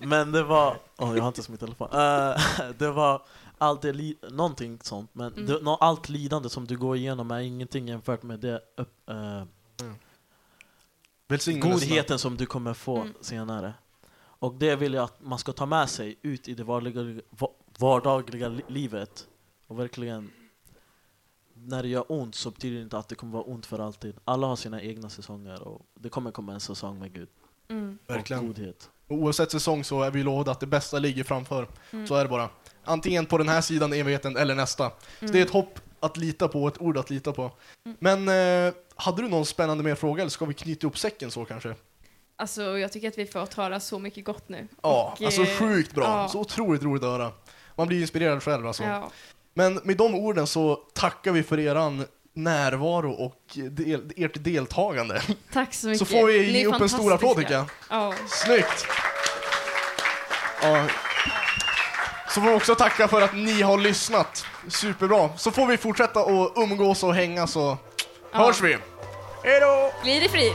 Men 0.00 0.32
det 0.32 0.42
var... 0.42 0.76
Åh, 0.98 1.14
jag 1.16 1.22
har 1.22 1.28
inte 1.28 1.42
så 1.42 1.52
min 1.52 1.58
telefon. 1.58 1.88
Eh, 1.92 2.70
det 2.78 2.90
var 2.90 3.22
allt 3.58 3.82
det 3.82 3.92
li- 3.92 4.18
någonting 4.30 4.78
sånt. 4.82 5.10
Men 5.14 5.32
Mm. 5.32 5.46
det, 5.64 5.70
allt 5.80 6.08
lidande 6.08 6.48
som 6.50 6.66
du 6.66 6.76
går 6.78 6.96
igenom 6.96 7.30
är 7.30 7.40
ingenting 7.40 7.88
jämfört 7.88 8.22
med 8.22 8.40
det 8.40 8.60
upp, 8.76 9.10
eh, 9.10 9.44
Välsignelserna. 11.28 11.74
godheten 11.74 12.18
som 12.18 12.36
du 12.36 12.46
kommer 12.46 12.74
få 12.74 12.96
Mm. 12.96 13.14
senare. 13.20 13.74
Och 14.22 14.54
det 14.54 14.76
vill 14.76 14.94
jag 14.94 15.04
att 15.04 15.20
man 15.22 15.38
ska 15.38 15.52
ta 15.52 15.66
med 15.66 15.90
sig 15.90 16.16
ut 16.22 16.48
i 16.48 16.54
det 16.54 16.64
vardagliga, 16.64 17.22
va- 17.30 17.50
vardagliga 17.78 18.48
li- 18.48 18.64
livet. 18.68 19.28
Och 19.66 19.78
verkligen, 19.78 20.30
när 21.54 21.82
det 21.82 21.88
gör 21.88 22.04
ont 22.08 22.34
så 22.34 22.50
betyder 22.50 22.76
det 22.76 22.82
inte 22.82 22.98
att 22.98 23.08
det 23.08 23.14
kommer 23.14 23.32
vara 23.32 23.42
ont 23.42 23.66
för 23.66 23.78
alltid. 23.78 24.16
Alla 24.24 24.46
har 24.46 24.56
sina 24.56 24.82
egna 24.82 25.10
säsonger 25.10 25.62
och 25.62 25.86
det 25.94 26.08
kommer 26.08 26.30
komma 26.30 26.52
en 26.54 26.60
säsong 26.60 26.98
med 26.98 27.12
Gud. 27.12 27.28
Mm. 27.68 27.98
Verkligen. 28.06 28.40
Och 28.40 28.46
godhet. 28.46 28.90
Oavsett 29.10 29.50
säsong 29.50 29.84
så 29.84 30.02
är 30.02 30.10
vi 30.10 30.22
lovade 30.22 30.50
att 30.50 30.60
det 30.60 30.66
bästa 30.66 30.98
ligger 30.98 31.24
framför. 31.24 31.68
Mm. 31.92 32.06
Så 32.06 32.14
är 32.14 32.22
det 32.22 32.28
bara. 32.30 32.48
Antingen 32.84 33.26
på 33.26 33.38
den 33.38 33.48
här 33.48 33.60
sidan 33.60 33.92
evigheten 33.92 34.36
eller 34.36 34.54
nästa. 34.54 34.90
Så 35.20 35.26
det 35.26 35.38
är 35.38 35.42
ett 35.42 35.50
hopp 35.50 35.78
att 36.00 36.16
lita 36.16 36.48
på, 36.48 36.68
ett 36.68 36.80
ord 36.80 36.98
att 36.98 37.10
lita 37.10 37.32
på. 37.32 37.50
Mm. 37.86 37.96
Men 38.00 38.28
eh, 38.68 38.74
hade 38.96 39.22
du 39.22 39.28
någon 39.28 39.46
spännande 39.46 39.84
mer 39.84 39.94
fråga 39.94 40.22
eller 40.22 40.30
ska 40.30 40.44
vi 40.44 40.54
knyta 40.54 40.84
ihop 40.86 40.98
säcken 40.98 41.30
så 41.30 41.44
kanske? 41.44 41.74
Alltså, 42.36 42.78
jag 42.78 42.92
tycker 42.92 43.08
att 43.08 43.18
vi 43.18 43.26
fått 43.26 43.54
höra 43.54 43.80
så 43.80 43.98
mycket 43.98 44.24
gott 44.24 44.48
nu. 44.48 44.68
Ja, 44.82 45.14
Och, 45.18 45.24
alltså 45.24 45.42
eh, 45.42 45.58
sjukt 45.58 45.94
bra. 45.94 46.04
ja. 46.04 46.28
Så 46.28 46.40
otroligt 46.40 46.82
roligt 46.82 47.02
att 47.02 47.10
höra. 47.10 47.32
Man 47.76 47.88
blir 47.88 48.00
inspirerad 48.00 48.42
själv 48.42 48.66
alltså. 48.66 48.82
Ja. 48.84 49.10
Men 49.54 49.80
med 49.84 49.96
de 49.96 50.14
orden 50.14 50.46
så 50.46 50.74
tackar 50.94 51.32
vi 51.32 51.42
för 51.42 51.58
eran 51.58 52.04
närvaro 52.32 53.12
och 53.12 53.40
del, 53.70 54.12
ert 54.16 54.44
deltagande. 54.44 55.22
Tack 55.52 55.74
så 55.74 55.86
mycket. 55.86 55.98
Så 56.08 56.14
får 56.14 56.26
vi 56.26 56.58
ge 56.58 56.66
upp 56.66 56.80
en 56.80 56.88
stor 56.88 57.12
applåd 57.12 57.36
tycker 57.36 57.52
jag. 57.52 57.64
Ja. 57.90 58.14
Snyggt! 58.28 58.86
Ja. 60.62 60.86
Så 62.34 62.40
får 62.40 62.48
vi 62.48 62.54
också 62.54 62.74
tacka 62.74 63.08
för 63.08 63.20
att 63.22 63.34
ni 63.34 63.62
har 63.62 63.78
lyssnat. 63.78 64.46
Superbra. 64.68 65.30
Så 65.36 65.50
får 65.50 65.66
vi 65.66 65.76
fortsätta 65.76 66.20
att 66.20 66.52
umgås 66.56 67.02
och 67.02 67.14
hänga 67.14 67.46
så 67.46 67.78
Ja. 68.32 68.38
hörs 68.46 68.60
vi. 68.60 68.76
Hej 69.44 69.60
då! 69.60 69.92
Glid 70.02 70.22
i 70.22 70.28
frid. 70.28 70.52